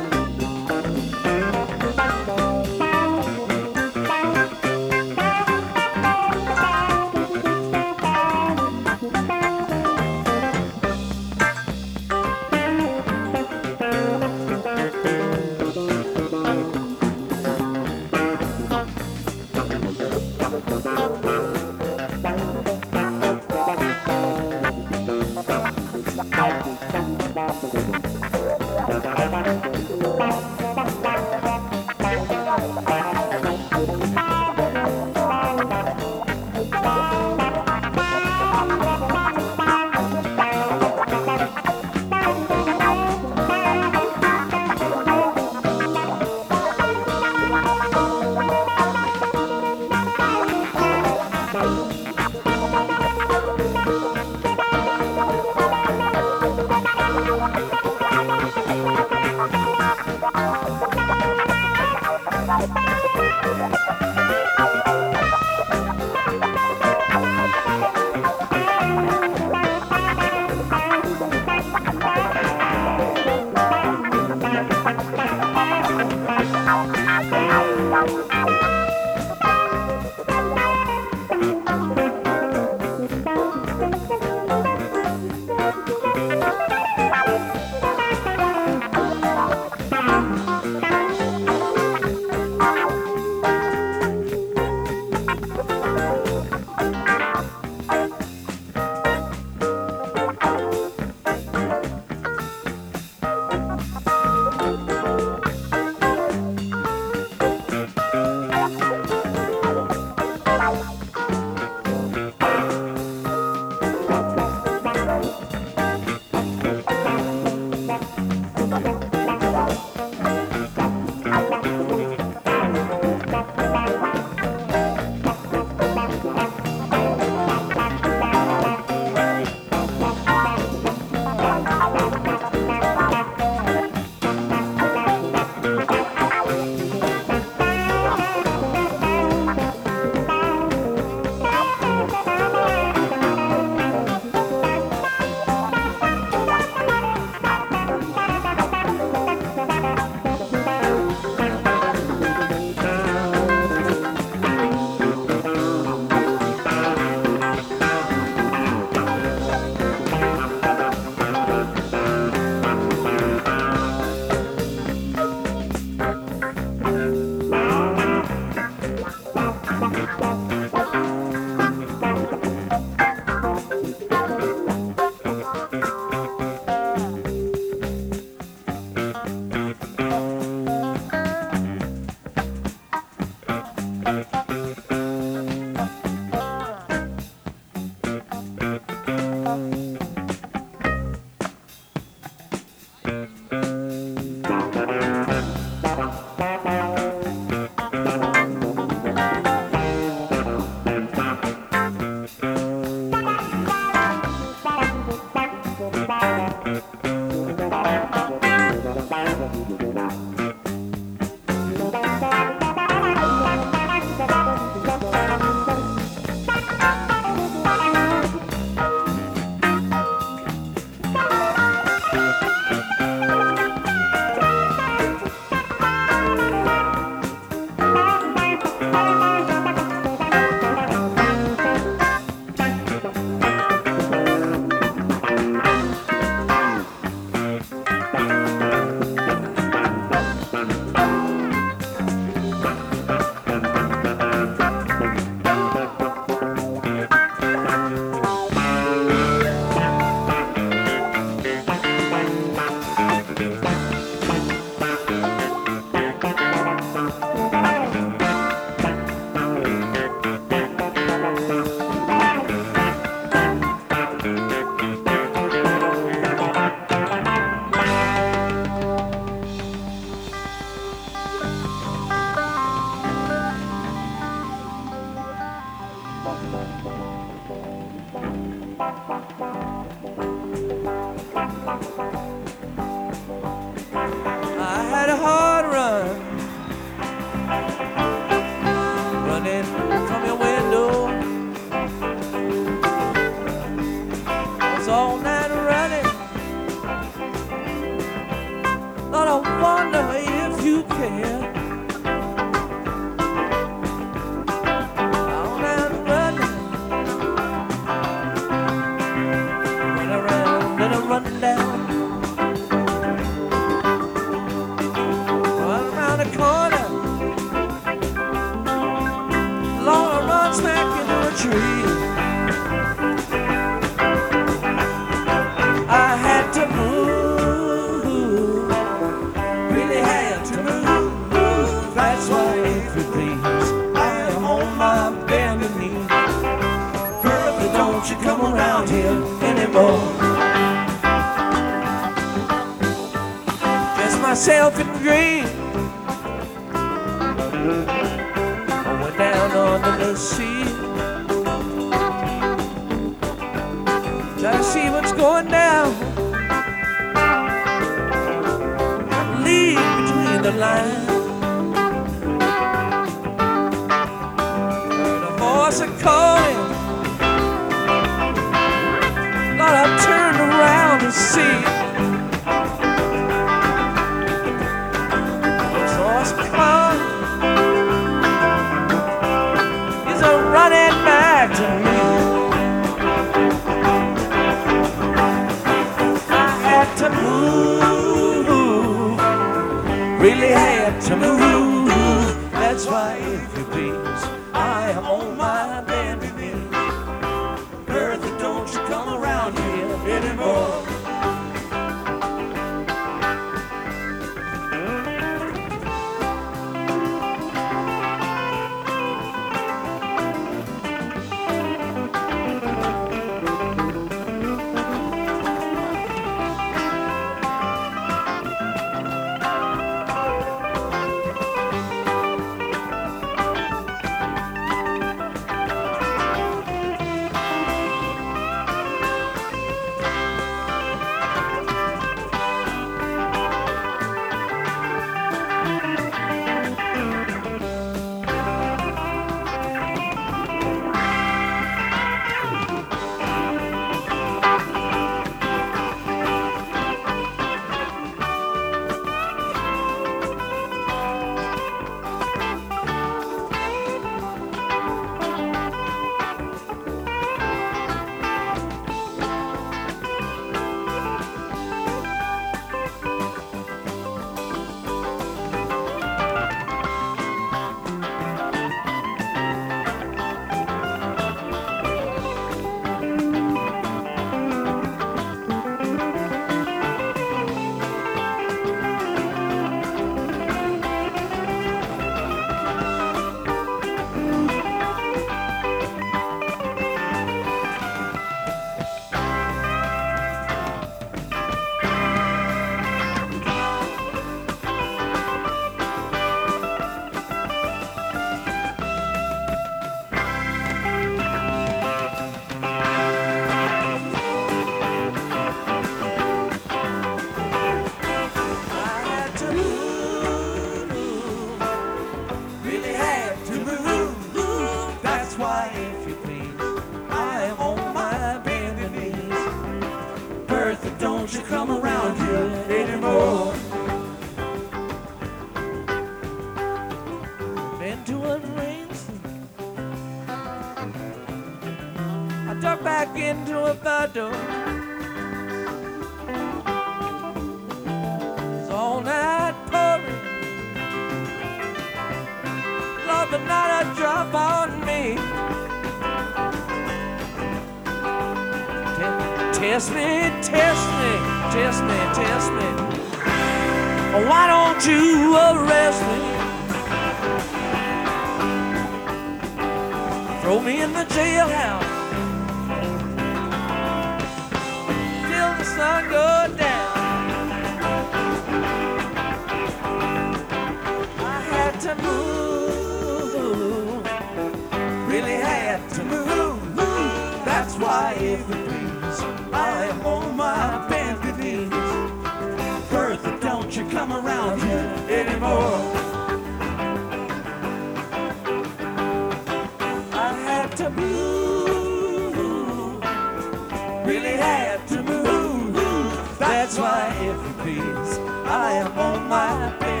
I 598.53 598.73
am 598.73 598.91
on 598.99 599.29
my 599.29 599.73
bended 599.79 600.00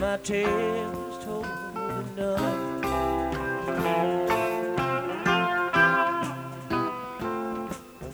my 0.00 0.16
tale 0.22 1.10
is 1.10 1.24
told 1.24 1.44
enough. 2.16 2.40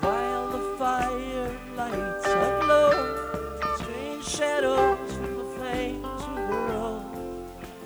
While 0.00 0.46
the 0.50 0.62
fire 0.78 1.50
lights 1.76 2.26
are 2.26 2.60
glow, 2.62 2.90
strange 3.76 4.24
shadows 4.26 5.12
from 5.14 5.38
the 5.38 5.44
flames 5.56 6.22
will 6.26 6.58
roll, 6.72 7.04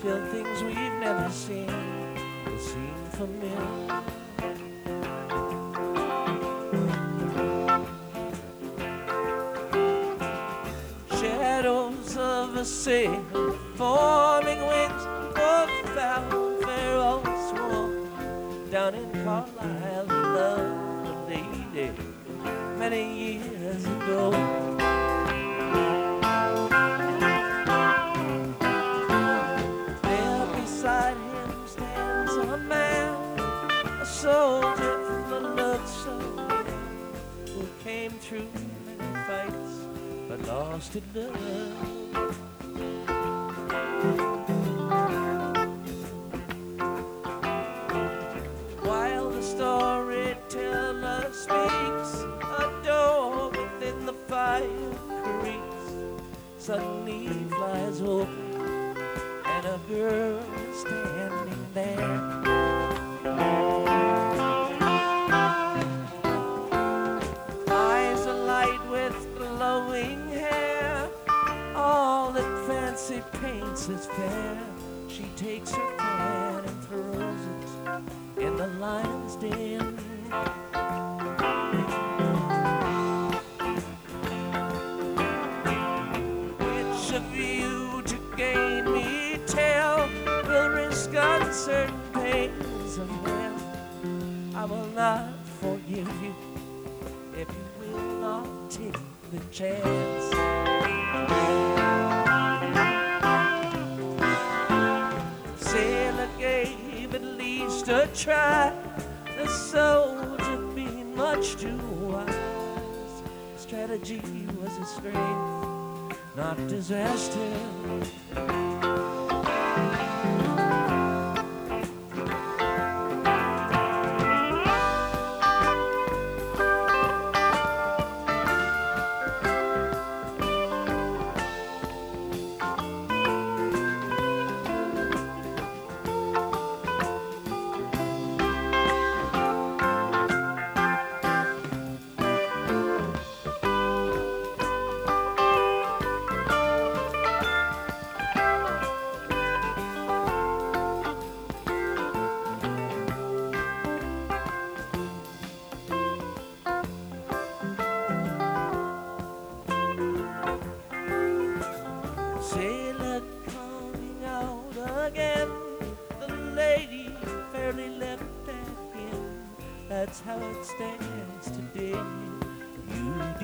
till 0.01 0.21
things 0.33 0.63
we've 0.63 0.97
never 0.99 1.29
seen 1.31 1.71
will 2.47 2.59
seem 2.59 2.95
familiar. 3.11 4.03
Shadows 11.21 12.17
of 12.17 12.57
a 12.57 12.65
sea. 12.65 13.40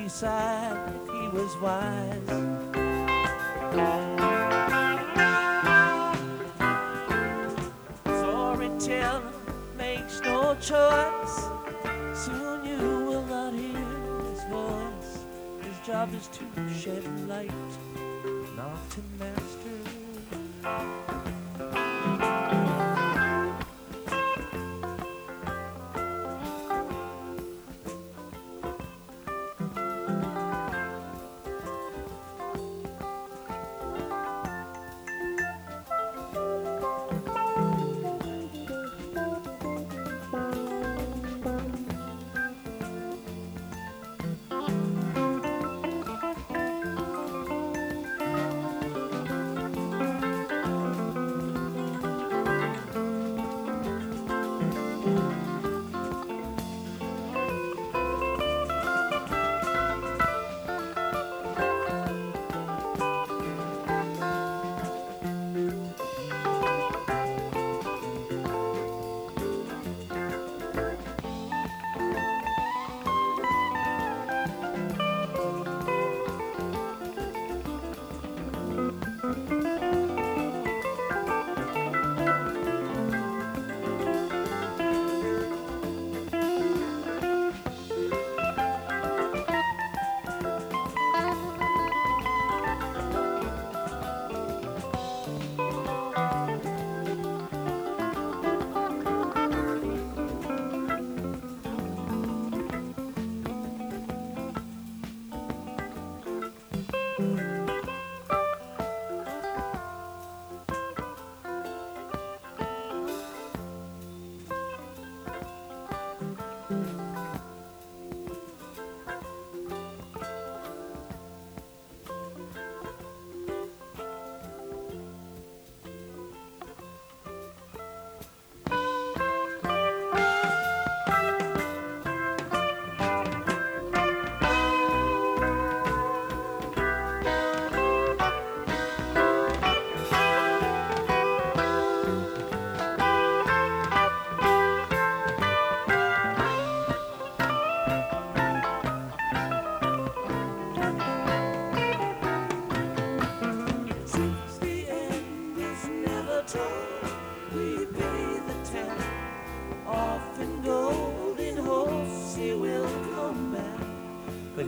be 0.06 0.12
if 0.12 1.08
he 1.08 1.28
was 1.36 1.56
wise. 1.60 2.20
Storyteller 8.04 9.32
makes 9.76 10.20
no 10.20 10.54
choice. 10.60 11.36
Soon 12.14 12.64
you 12.64 13.06
will 13.06 13.26
not 13.26 13.52
hear 13.52 13.84
his 14.30 14.44
voice. 14.44 15.24
His 15.62 15.86
job 15.86 16.14
is 16.14 16.28
to 16.28 16.44
shed 16.72 17.04
light, 17.28 17.50
not 18.56 18.78
to 18.90 19.00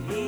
but 0.07 0.28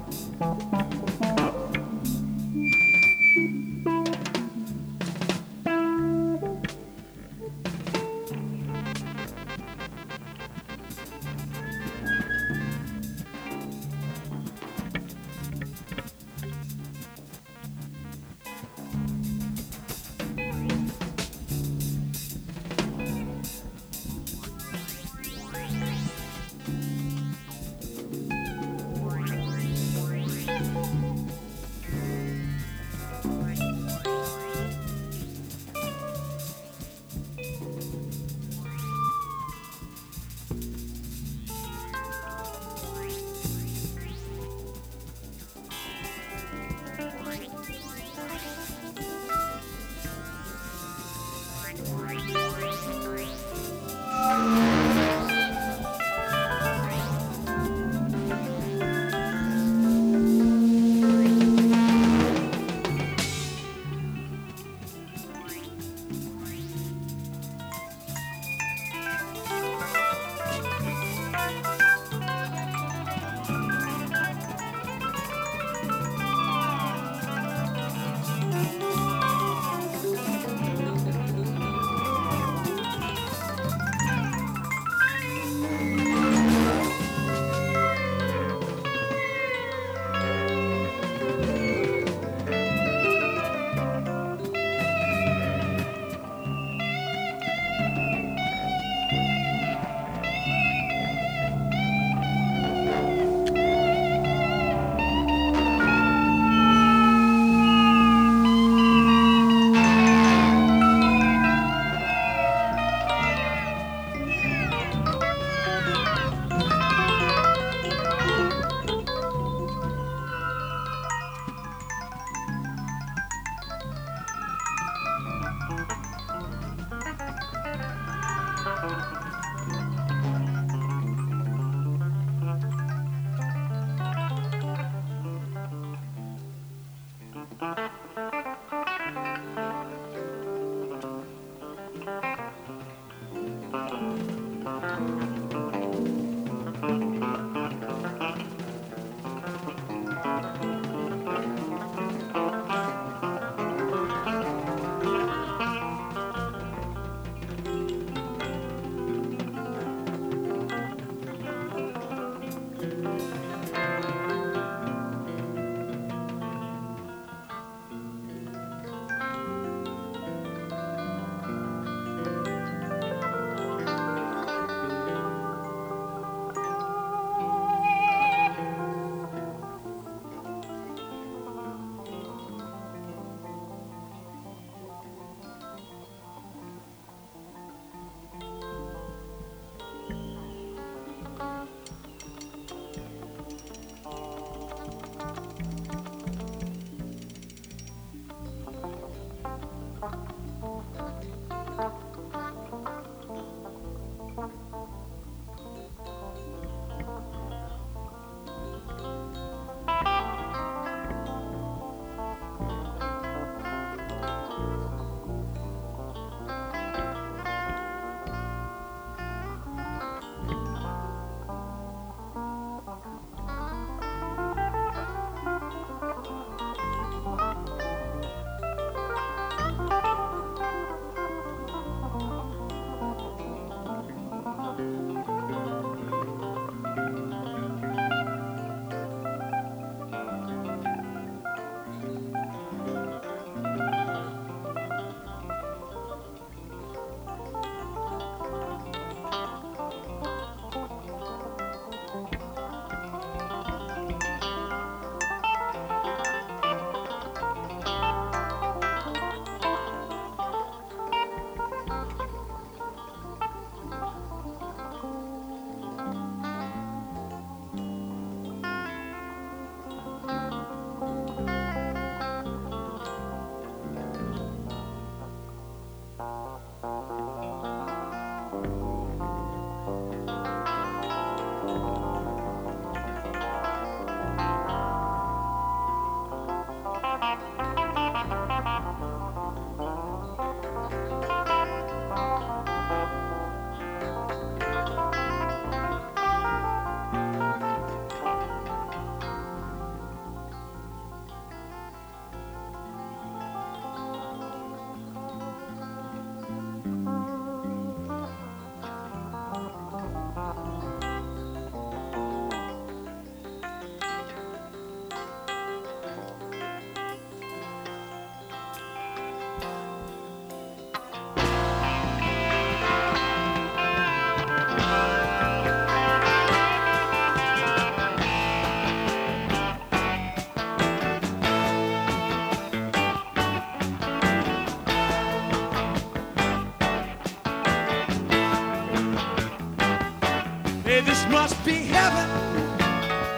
must 341.31 341.63
be 341.63 341.71
heaven. 341.71 342.29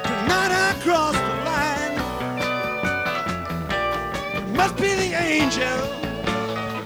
Tonight 0.03 0.51
I 0.51 0.75
crossed 0.81 1.23
the 1.29 1.35
line. 1.51 1.95
It 4.35 4.47
must 4.57 4.75
be 4.77 4.95
the 4.95 5.13
angel 5.13 5.79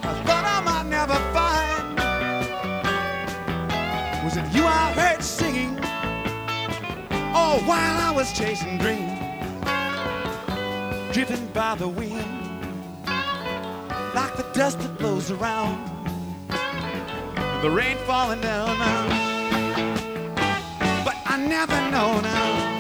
I 0.04 0.14
thought 0.26 0.46
I 0.46 0.60
might 0.70 0.88
never 0.90 1.18
find. 1.34 1.98
Was 4.26 4.36
it 4.36 4.46
you 4.54 4.66
I 4.66 4.92
heard 5.00 5.24
singing? 5.24 5.80
Oh, 7.34 7.64
while 7.66 7.98
I 8.02 8.12
was 8.14 8.34
chasing 8.38 8.78
dreams, 8.78 9.18
driven 11.14 11.48
by 11.54 11.76
the 11.76 11.88
wind, 11.88 12.28
like 14.14 14.36
the 14.36 14.46
dust 14.54 14.80
that 14.80 14.98
blows 14.98 15.32
around, 15.32 15.78
the 17.62 17.70
rain 17.72 17.96
falling 18.06 18.42
down. 18.42 18.70
On 18.82 19.17
never 21.48 21.80
know 21.92 22.20
now. 22.20 22.76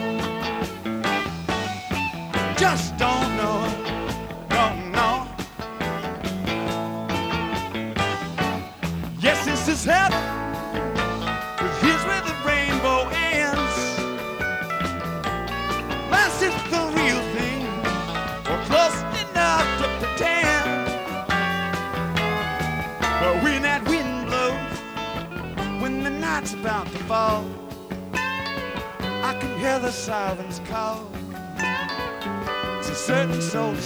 Just 2.57 2.97
don't. 2.97 3.16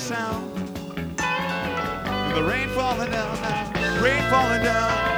sound. 0.01 0.67
The 2.33 2.43
rain 2.43 2.67
falling 2.69 3.11
down 3.11 3.41
now, 3.41 4.01
rain 4.01 4.23
falling 4.31 4.63
down. 4.63 5.10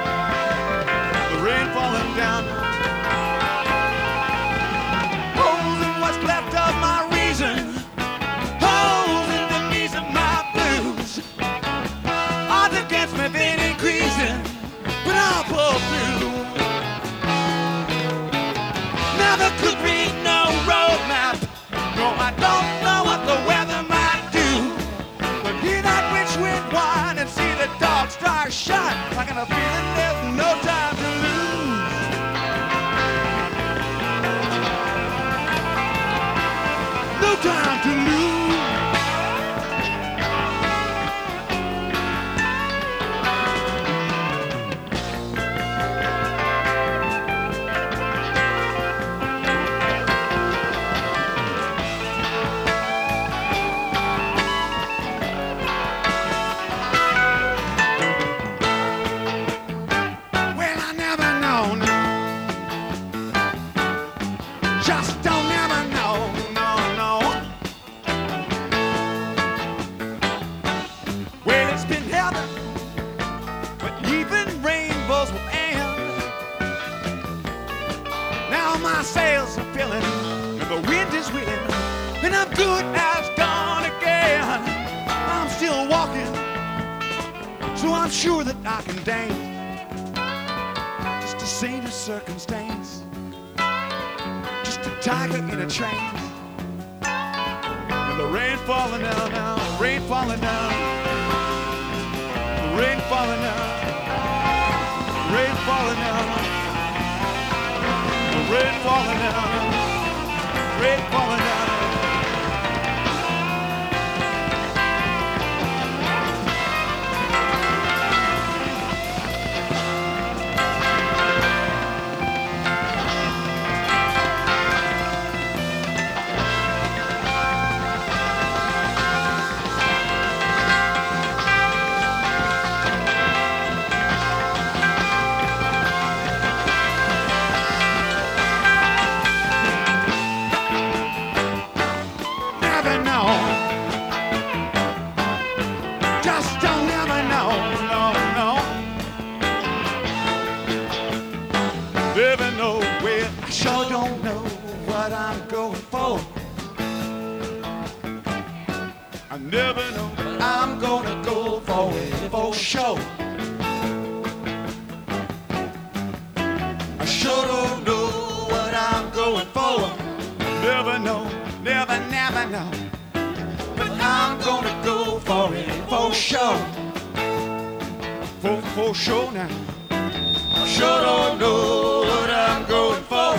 I 179.49 180.67
sure 180.67 181.01
don't 181.01 181.39
know 181.39 182.01
what 182.01 182.29
I'm 182.29 182.65
going 182.67 183.03
for. 183.03 183.35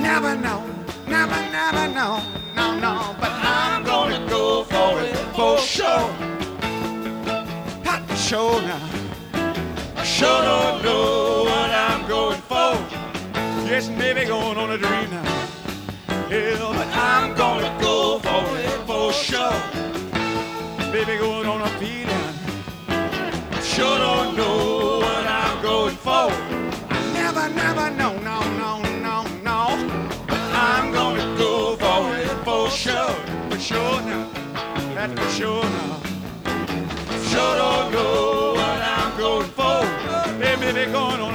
Never 0.00 0.36
know, 0.36 0.64
never, 1.08 1.40
never 1.50 1.88
know, 1.92 2.22
no, 2.54 2.78
no. 2.78 3.16
But 3.20 3.32
I'm 3.32 3.84
gonna 3.84 4.24
go 4.28 4.64
for 4.64 5.00
it 5.00 5.16
for 5.34 5.58
sure. 5.58 6.08
Not 7.84 8.02
for 8.08 8.16
sure 8.16 8.62
now. 8.62 8.88
I 9.96 10.04
sure 10.04 10.42
don't 10.42 10.82
know 10.84 11.44
what 11.44 11.70
I'm 11.70 12.06
going 12.06 12.40
for. 12.42 12.72
Yes, 13.68 13.88
maybe 13.88 14.24
going 14.24 14.58
on 14.58 14.70
a 14.70 14.78
dream 14.78 15.10
now. 15.10 15.24
Yeah, 16.30 16.56
but 16.58 16.88
I'm 16.96 17.34
gonna 17.36 17.76
go 17.80 18.18
for 18.20 18.44
it 18.58 18.86
for 18.86 19.12
sure. 19.12 19.56
Maybe 20.92 21.18
going 21.18 21.46
on 21.46 21.62
a 21.62 21.68
feeling. 21.80 22.05
sure 35.36 35.62
now. 35.62 36.00
Sure 37.28 37.56
don't 37.60 37.92
know 37.92 38.54
what 38.54 38.80
I'm 38.96 39.18
going 39.18 39.48
for. 39.58 39.80
They 40.40 40.56
may 40.56 40.72
be 40.72 40.90
going 40.90 41.25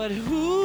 But 0.00 0.12
who 0.12 0.59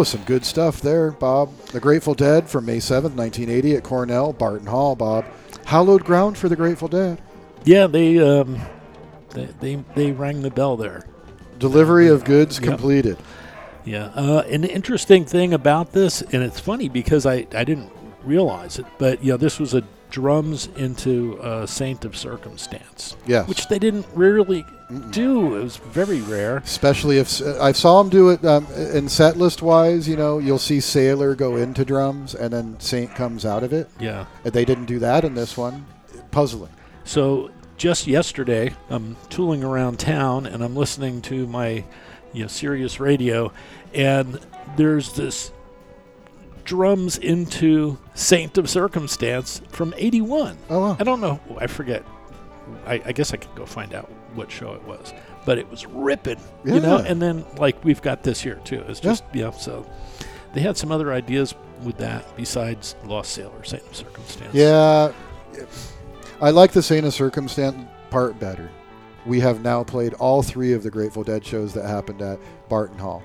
was 0.00 0.08
some 0.08 0.24
good 0.24 0.46
stuff 0.46 0.80
there, 0.80 1.10
Bob. 1.10 1.54
The 1.66 1.78
Grateful 1.80 2.14
Dead 2.14 2.48
from 2.48 2.64
May 2.64 2.78
7th, 2.78 3.14
1980 3.14 3.76
at 3.76 3.82
Cornell, 3.84 4.32
Barton 4.32 4.66
Hall, 4.66 4.96
Bob. 4.96 5.26
Hallowed 5.66 6.04
ground 6.04 6.38
for 6.38 6.48
the 6.48 6.56
Grateful 6.56 6.88
Dead. 6.88 7.20
Yeah, 7.64 7.86
they 7.86 8.18
um, 8.18 8.58
they, 9.34 9.44
they 9.60 9.74
they 9.94 10.12
rang 10.12 10.40
the 10.40 10.50
bell 10.50 10.78
there. 10.78 11.04
Delivery 11.58 12.08
of 12.08 12.24
goods 12.24 12.58
Yep. 12.58 12.66
completed. 12.66 13.18
Yeah. 13.84 14.06
Uh, 14.14 14.42
an 14.48 14.64
interesting 14.64 15.26
thing 15.26 15.52
about 15.52 15.92
this, 15.92 16.22
and 16.22 16.42
it's 16.42 16.58
funny 16.58 16.88
because 16.88 17.26
I, 17.26 17.46
I 17.54 17.64
didn't 17.64 17.92
realize 18.24 18.78
it, 18.78 18.86
but 18.96 19.22
you 19.22 19.32
know, 19.32 19.36
this 19.36 19.58
was 19.60 19.74
a 19.74 19.82
drums 20.10 20.68
into 20.76 21.38
uh, 21.42 21.66
Saint 21.66 22.06
of 22.06 22.16
Circumstance, 22.16 23.16
Yes. 23.26 23.46
which 23.46 23.68
they 23.68 23.78
didn't 23.78 24.06
do. 25.10 25.56
It 25.56 25.62
was 25.62 25.76
very 25.76 26.20
rare. 26.20 26.58
Especially 26.58 27.18
if 27.18 27.40
I 27.60 27.72
saw 27.72 28.00
him 28.00 28.08
do 28.08 28.30
it 28.30 28.44
um, 28.44 28.66
in 28.72 29.08
set 29.08 29.36
list 29.36 29.62
wise, 29.62 30.08
you 30.08 30.16
know, 30.16 30.38
you'll 30.38 30.58
see 30.58 30.80
Sailor 30.80 31.34
go 31.34 31.56
into 31.56 31.84
drums 31.84 32.34
and 32.34 32.52
then 32.52 32.78
Saint 32.80 33.14
comes 33.14 33.44
out 33.44 33.62
of 33.62 33.72
it. 33.72 33.88
Yeah. 33.98 34.26
They 34.42 34.64
didn't 34.64 34.86
do 34.86 34.98
that 35.00 35.24
in 35.24 35.34
this 35.34 35.56
one. 35.56 35.86
Puzzling. 36.30 36.72
So 37.04 37.50
just 37.76 38.06
yesterday, 38.06 38.74
I'm 38.88 39.16
tooling 39.30 39.64
around 39.64 39.98
town 39.98 40.46
and 40.46 40.62
I'm 40.62 40.76
listening 40.76 41.22
to 41.22 41.46
my, 41.46 41.84
you 42.32 42.42
know, 42.42 42.46
Sirius 42.46 43.00
radio, 43.00 43.52
and 43.94 44.38
there's 44.76 45.14
this 45.14 45.50
drums 46.64 47.16
into 47.16 47.98
Saint 48.14 48.58
of 48.58 48.68
Circumstance 48.68 49.62
from 49.70 49.94
'81. 49.96 50.58
Oh, 50.68 50.80
wow. 50.80 50.96
I 51.00 51.04
don't 51.04 51.20
know. 51.20 51.40
I 51.58 51.66
forget. 51.66 52.04
I, 52.86 53.02
I 53.04 53.12
guess 53.12 53.32
I 53.32 53.36
could 53.38 53.54
go 53.56 53.66
find 53.66 53.94
out 53.94 54.10
what 54.34 54.50
show 54.50 54.74
it 54.74 54.82
was, 54.84 55.12
but 55.44 55.58
it 55.58 55.70
was 55.70 55.86
ripping, 55.86 56.40
you 56.64 56.80
know. 56.80 56.98
And 56.98 57.20
then 57.20 57.44
like 57.56 57.82
we've 57.84 58.02
got 58.02 58.22
this 58.22 58.40
here 58.40 58.60
too. 58.64 58.84
It's 58.88 59.00
just 59.00 59.24
yeah. 59.32 59.50
So 59.50 59.86
they 60.54 60.60
had 60.60 60.76
some 60.76 60.92
other 60.92 61.12
ideas 61.12 61.54
with 61.82 61.98
that 61.98 62.36
besides 62.36 62.94
Lost 63.04 63.32
Sailor, 63.32 63.64
Saint 63.64 63.86
of 63.86 63.96
Circumstance. 63.96 64.54
Yeah. 64.54 65.12
I 66.40 66.50
like 66.50 66.72
the 66.72 66.82
Saint 66.82 67.06
of 67.06 67.12
Circumstance 67.12 67.76
part 68.10 68.38
better. 68.38 68.70
We 69.26 69.40
have 69.40 69.62
now 69.62 69.84
played 69.84 70.14
all 70.14 70.42
three 70.42 70.72
of 70.72 70.82
the 70.82 70.90
Grateful 70.90 71.22
Dead 71.22 71.44
shows 71.44 71.74
that 71.74 71.84
happened 71.84 72.22
at 72.22 72.38
Barton 72.68 72.98
Hall, 72.98 73.22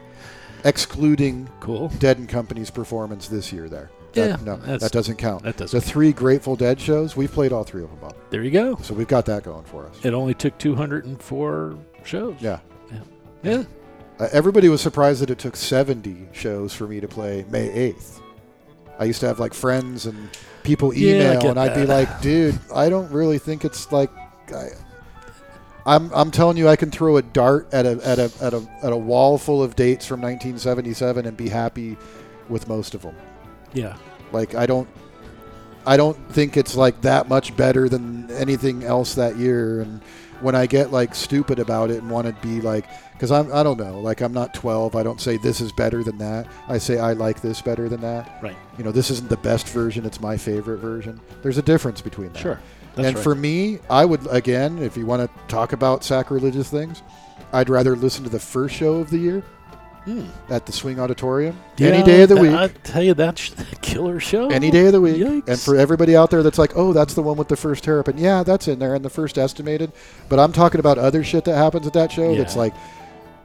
excluding 0.66 1.50
Cool. 1.62 1.88
Dead 2.00 2.18
and 2.18 2.28
Company's 2.28 2.70
performance 2.70 3.28
this 3.30 3.54
year 3.54 3.70
there. 3.70 3.90
That, 4.16 4.40
Yeah, 4.40 4.46
no, 4.46 4.78
that 4.78 4.92
doesn't 4.92 5.18
count. 5.18 5.44
that 5.44 5.58
doesn't 5.58 5.80
The 5.80 5.86
three 5.86 6.12
Grateful 6.12 6.56
Dead 6.56 6.80
shows, 6.80 7.16
we've 7.16 7.32
played 7.32 7.52
all 7.54 7.64
three 7.64 7.84
of 7.84 7.90
them, 7.90 8.00
Bob. 8.00 8.16
There 8.30 8.44
you 8.44 8.52
go. 8.52 8.78
So 8.82 8.94
we've 8.94 9.08
got 9.08 9.26
that 9.28 9.44
going 9.44 9.64
for 9.66 9.86
us. 9.86 9.98
It 10.04 10.14
only 10.14 10.34
took 10.34 10.58
204 10.58 11.78
shows. 12.04 12.36
Yeah. 12.40 12.60
Yeah. 13.44 13.64
Uh, 14.20 14.28
everybody 14.32 14.70
was 14.70 14.82
surprised 14.82 15.22
that 15.22 15.30
it 15.30 15.38
took 15.38 15.56
70 15.56 16.30
shows 16.32 16.74
for 16.74 16.88
me 16.88 17.00
to 17.00 17.08
play 17.08 17.46
May 17.50 17.68
8th. 17.94 18.22
I 18.98 19.04
used 19.04 19.20
to 19.20 19.28
have 19.28 19.40
like 19.40 19.54
friends 19.54 20.06
and 20.06 20.30
people 20.64 20.94
Yeah, 20.96 21.16
email, 21.16 21.42
get 21.42 21.50
and 21.52 21.60
I'd 21.60 21.76
be 21.76 21.86
like, 21.86 22.22
dude, 22.22 22.58
I 22.74 22.90
don't 22.90 23.12
really 23.12 23.38
think 23.38 23.66
it's 23.66 23.92
like. 23.92 24.10
I, 24.54 24.70
I'm, 25.86 26.12
I'm 26.14 26.32
telling 26.32 26.58
you, 26.58 26.68
I 26.68 26.76
can 26.76 26.90
throw 26.90 27.18
a 27.18 27.22
dart 27.22 27.68
at 27.72 27.86
a, 27.86 28.00
at, 28.04 28.18
a, 28.18 28.32
at, 28.42 28.54
a, 28.56 28.68
at 28.82 28.92
a 28.92 28.98
wall 28.98 29.38
full 29.38 29.62
of 29.62 29.76
dates 29.76 30.08
from 30.08 30.20
1977 30.22 31.28
and 31.28 31.38
be 31.38 31.48
happy 31.50 31.96
with 32.50 32.68
most 32.68 32.96
of 32.96 33.04
them. 33.04 33.16
Yeah. 33.74 33.96
Like 34.32 34.56
I 34.56 34.66
don't, 34.66 34.88
I 35.86 35.98
don't 35.98 36.18
think 36.32 36.58
it's 36.58 36.76
like 36.76 37.02
that 37.02 37.30
much 37.30 37.56
better 37.56 37.88
than 37.88 38.30
anything 38.32 38.84
else 38.84 39.16
that 39.16 39.38
year. 39.38 39.82
And 39.82 40.02
when 40.42 40.56
I 40.56 40.66
get 40.66 40.92
like 40.92 41.16
stupid 41.16 41.60
about 41.60 41.92
it 41.92 42.02
and 42.02 42.10
want 42.10 42.28
to 42.28 42.48
be 42.48 42.62
like, 42.62 42.86
because 43.14 43.32
I'm, 43.32 43.54
I 43.54 43.64
don't 43.64 43.80
know, 43.80 44.00
like 44.00 44.22
I'm 44.22 44.34
not 44.34 44.54
12. 44.54 44.96
I 44.96 45.04
don't 45.04 45.22
say 45.22 45.38
this 45.38 45.62
is 45.62 45.72
better 45.72 46.04
than 46.04 46.18
that. 46.18 46.48
I 46.68 46.78
say 46.78 46.98
I 46.98 47.14
like 47.14 47.42
this 47.42 47.62
better 47.62 47.88
than 47.88 48.02
that. 48.02 48.40
Right. 48.42 48.56
You 48.78 48.84
know, 48.84 48.92
this 48.92 49.10
isn't 49.12 49.30
the 49.30 49.38
best 49.38 49.68
version. 49.70 50.06
It's 50.06 50.20
my 50.20 50.38
favorite 50.38 50.78
version. 50.78 51.22
There's 51.42 51.58
a 51.58 51.64
difference 51.64 52.02
between 52.02 52.34
that. 52.34 52.40
Sure. 52.40 52.60
That's 52.96 53.08
and 53.08 53.16
right. 53.18 53.24
for 53.24 53.36
me, 53.36 53.80
I 53.90 54.06
would 54.06 54.26
again, 54.32 54.80
if 54.80 54.98
you 54.98 55.06
want 55.06 55.22
to 55.22 55.48
talk 55.48 55.74
about 55.74 56.04
sacrilegious 56.04 56.70
things, 56.70 57.04
I'd 57.54 57.70
rather 57.70 57.96
listen 57.96 58.24
to 58.24 58.30
the 58.30 58.40
first 58.40 58.76
show 58.76 58.96
of 58.96 59.10
the 59.10 59.18
year 59.18 59.44
at 60.50 60.66
the 60.66 60.72
Swing 60.72 61.00
Auditorium 61.00 61.58
any 61.80 62.00
Hmm. 62.00 62.06
Day 62.06 62.22
of 62.24 62.30
the 62.30 62.38
week. 62.38 62.52
I 62.52 62.68
tell 62.84 63.02
you, 63.02 63.14
that's 63.14 63.52
a 63.72 63.76
killer 63.78 64.20
show. 64.20 64.50
Any 64.50 64.70
day 64.72 64.86
of 64.86 64.92
the 64.92 65.02
week. 65.02 65.18
Yikes. 65.18 65.48
And 65.48 65.60
for 65.60 65.76
everybody 65.76 66.16
out 66.16 66.30
there 66.32 66.44
that's 66.44 66.58
like, 66.60 66.74
oh, 66.76 66.94
that's 66.94 67.14
the 67.16 67.22
one 67.24 67.38
with 67.38 67.48
the 67.48 67.56
first 67.56 67.84
terrapin. 67.84 68.18
Yeah, 68.18 68.44
that's 68.44 68.68
in 68.68 68.80
there 68.80 68.94
and 68.96 69.04
the 69.04 69.10
first 69.10 69.38
estimated. 69.38 69.92
But 70.30 70.40
I'm 70.40 70.52
talking 70.52 70.80
about 70.80 70.98
other 70.98 71.24
shit 71.24 71.46
that 71.46 71.56
happens 71.56 71.88
at 71.88 71.94
that 71.94 72.12
show 72.12 72.36
that's 72.36 72.56
like 72.56 72.74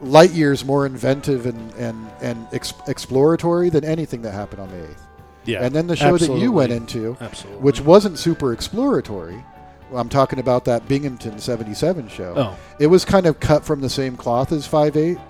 light 0.00 0.30
years 0.30 0.64
more 0.64 0.86
inventive 0.86 1.46
and, 1.46 1.72
and, 1.74 2.10
and 2.22 2.46
ex- 2.52 2.72
exploratory 2.86 3.68
than 3.70 3.84
anything 3.84 4.22
that 4.22 4.32
happened 4.32 4.60
on 4.62 4.68
the 4.70 4.76
8th. 4.76 4.96
yeah. 5.44 5.62
And 5.64 5.74
then 5.74 5.86
the 5.86 5.96
show 5.96 6.16
that 6.16 6.38
you 6.38 6.52
went 6.52 6.72
into, 6.72 7.16
Absolutely. 7.20 7.60
which 7.62 7.80
wasn't 7.80 8.18
super 8.18 8.52
exploratory. 8.52 9.44
I'm 9.92 10.08
talking 10.08 10.38
about 10.38 10.64
that 10.66 10.86
Binghamton 10.88 11.38
77 11.40 12.08
show. 12.08 12.34
Oh. 12.36 12.56
It 12.78 12.86
was 12.86 13.04
kind 13.04 13.26
of 13.26 13.40
cut 13.40 13.64
from 13.64 13.80
the 13.80 13.90
same 13.90 14.16
cloth 14.16 14.52
as 14.52 14.66
5'8, 14.66 15.20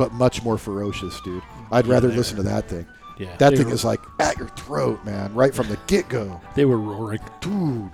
but 0.00 0.14
much 0.14 0.42
more 0.42 0.56
ferocious, 0.56 1.20
dude. 1.20 1.42
I'd 1.70 1.84
Yeah, 1.86 1.92
rather 1.92 2.08
they 2.08 2.16
listen 2.16 2.38
to 2.38 2.42
that 2.44 2.70
thing. 2.70 2.86
Yeah. 3.18 3.36
That 3.36 3.50
they 3.50 3.56
thing 3.58 3.66
were, 3.66 3.74
is 3.74 3.84
like 3.84 4.00
at 4.18 4.38
your 4.38 4.48
throat, 4.48 5.04
man, 5.04 5.34
right 5.34 5.54
from 5.54 5.68
the 5.68 5.76
get 5.88 6.08
go. 6.08 6.40
They 6.54 6.64
were 6.64 6.78
roaring. 6.78 7.20
Dude. 7.42 7.90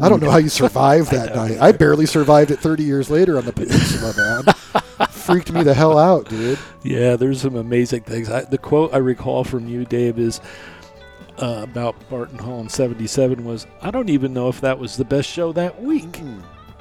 I 0.00 0.08
don't 0.08 0.22
know 0.22 0.30
how 0.30 0.36
you 0.38 0.48
survived 0.48 1.10
that 1.10 1.34
night. 1.34 1.58
I 1.60 1.72
barely 1.72 2.06
survived 2.06 2.52
it 2.52 2.60
30 2.60 2.84
years 2.84 3.10
later 3.10 3.38
on 3.38 3.44
the 3.44 3.52
peninsula, 3.52 4.14
man. 4.16 5.08
Freaked 5.10 5.50
me 5.50 5.64
the 5.64 5.74
hell 5.74 5.98
out, 5.98 6.28
dude. 6.28 6.60
Yeah, 6.84 7.16
there's 7.16 7.40
some 7.40 7.56
amazing 7.56 8.02
things. 8.02 8.30
I, 8.30 8.42
the 8.42 8.56
quote 8.58 8.94
I 8.94 8.98
recall 8.98 9.42
from 9.42 9.66
you, 9.66 9.84
Dave, 9.84 10.20
is 10.20 10.40
uh, 11.42 11.62
about 11.64 11.96
Barton 12.08 12.38
Hall 12.38 12.60
in 12.60 12.68
'77 12.68 13.44
was, 13.44 13.66
"I 13.82 13.90
don't 13.90 14.10
even 14.10 14.32
know 14.32 14.48
if 14.48 14.60
that 14.60 14.78
was 14.78 14.96
the 14.96 15.04
best 15.04 15.28
show 15.28 15.50
that 15.54 15.82
week. 15.82 16.20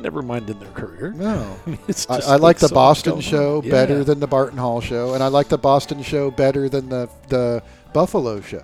Never 0.05 0.21
mind 0.21 0.47
in 0.51 0.59
their 0.59 0.69
career. 0.73 1.13
No. 1.17 1.57
it's 1.87 2.07
I, 2.07 2.17
just 2.17 2.29
I 2.29 2.35
like 2.35 2.59
the 2.59 2.69
Boston 2.69 3.21
show 3.21 3.57
on. 3.57 3.67
better 3.71 3.97
Yeah. 3.97 4.03
than 4.03 4.19
the 4.19 4.27
Barton 4.27 4.59
Hall 4.59 4.79
show, 4.79 5.15
and 5.15 5.23
I 5.23 5.29
like 5.29 5.47
the 5.47 5.57
Boston 5.57 6.03
show 6.03 6.29
better 6.29 6.69
than 6.69 6.89
the 6.89 7.09
the 7.29 7.63
Buffalo 7.91 8.39
show. 8.39 8.61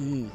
Mm. 0.00 0.30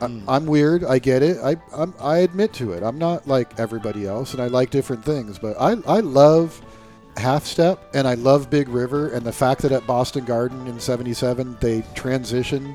I, 0.00 0.20
I'm 0.26 0.44
weird. 0.46 0.82
I 0.82 0.98
get 0.98 1.22
it. 1.22 1.38
I 1.38 1.54
I'm, 1.72 1.94
I 2.00 2.18
admit 2.18 2.52
to 2.54 2.72
it. 2.72 2.82
I'm 2.82 2.98
not 2.98 3.28
like 3.28 3.60
everybody 3.60 4.06
else, 4.08 4.32
and 4.32 4.42
I 4.42 4.48
like 4.48 4.70
different 4.70 5.04
things. 5.04 5.38
But 5.38 5.54
I 5.60 5.76
I 5.86 6.00
love 6.00 6.60
Half 7.16 7.46
Step, 7.46 7.78
and 7.94 8.08
I 8.08 8.14
love 8.14 8.50
Big 8.50 8.68
River, 8.68 9.10
and 9.10 9.24
the 9.24 9.32
fact 9.32 9.62
that 9.62 9.70
at 9.70 9.86
Boston 9.86 10.24
Garden 10.24 10.66
in 10.66 10.80
'77 10.80 11.58
they 11.60 11.82
transitioned 11.94 12.74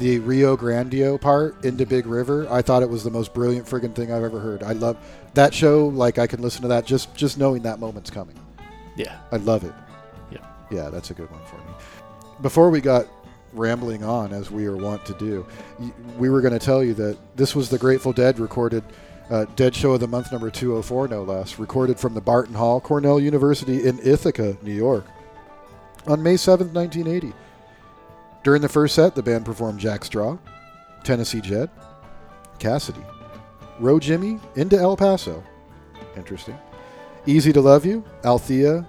the 0.00 0.18
Rio 0.18 0.56
Grande 0.56 1.20
part 1.20 1.64
into 1.64 1.86
Big 1.86 2.06
River. 2.06 2.48
I 2.50 2.60
thought 2.60 2.82
it 2.82 2.90
was 2.90 3.04
the 3.04 3.10
most 3.12 3.32
brilliant 3.32 3.68
friggin' 3.68 3.94
thing 3.94 4.10
I've 4.12 4.24
ever 4.24 4.40
heard. 4.40 4.64
I 4.64 4.72
love 4.72 4.96
that 5.34 5.54
show. 5.54 5.86
Like 5.88 6.18
I 6.18 6.26
can 6.26 6.42
listen 6.42 6.62
to 6.62 6.68
that 6.68 6.86
just 6.86 7.14
just 7.14 7.38
knowing 7.38 7.62
that 7.62 7.78
moment's 7.78 8.10
coming. 8.10 8.38
Yeah. 8.96 9.18
I 9.32 9.36
love 9.36 9.64
it. 9.64 9.72
Yeah. 10.30 10.46
Yeah, 10.70 10.90
that's 10.90 11.10
a 11.10 11.14
good 11.14 11.30
one 11.30 11.44
for 11.46 11.56
me. 11.56 11.74
Before 12.40 12.70
we 12.70 12.80
got 12.80 13.06
rambling 13.52 14.04
on, 14.04 14.32
as 14.32 14.50
we 14.50 14.66
are 14.66 14.76
wont 14.76 15.04
to 15.06 15.14
do, 15.14 15.46
we 16.18 16.28
were 16.28 16.40
going 16.40 16.52
to 16.52 16.58
tell 16.58 16.82
you 16.82 16.94
that 16.94 17.16
this 17.36 17.54
was 17.54 17.68
the 17.68 17.78
Grateful 17.78 18.12
Dead 18.12 18.38
recorded, 18.38 18.82
uh, 19.30 19.46
Dead 19.56 19.74
Show 19.74 19.92
of 19.92 20.00
the 20.00 20.08
Month 20.08 20.32
number 20.32 20.50
204, 20.50 21.08
no 21.08 21.22
less, 21.22 21.58
recorded 21.58 21.98
from 21.98 22.14
the 22.14 22.20
Barton 22.20 22.54
Hall, 22.54 22.80
Cornell 22.80 23.20
University 23.20 23.86
in 23.86 23.98
Ithaca, 24.00 24.56
New 24.62 24.74
York, 24.74 25.06
on 26.06 26.22
May 26.22 26.34
7th, 26.34 26.72
1980. 26.72 27.32
During 28.42 28.60
the 28.60 28.68
first 28.68 28.94
set, 28.94 29.14
the 29.14 29.22
band 29.22 29.44
performed 29.44 29.78
Jack 29.78 30.04
Straw, 30.04 30.36
Tennessee 31.04 31.40
Jed, 31.40 31.70
Cassidy, 32.58 33.00
Row 33.78 33.98
Jimmy, 33.98 34.38
into 34.56 34.78
El 34.78 34.96
Paso. 34.96 35.42
Interesting. 36.16 36.58
Easy 37.26 37.52
to 37.52 37.60
Love 37.60 37.84
You, 37.86 38.04
Althea, 38.24 38.86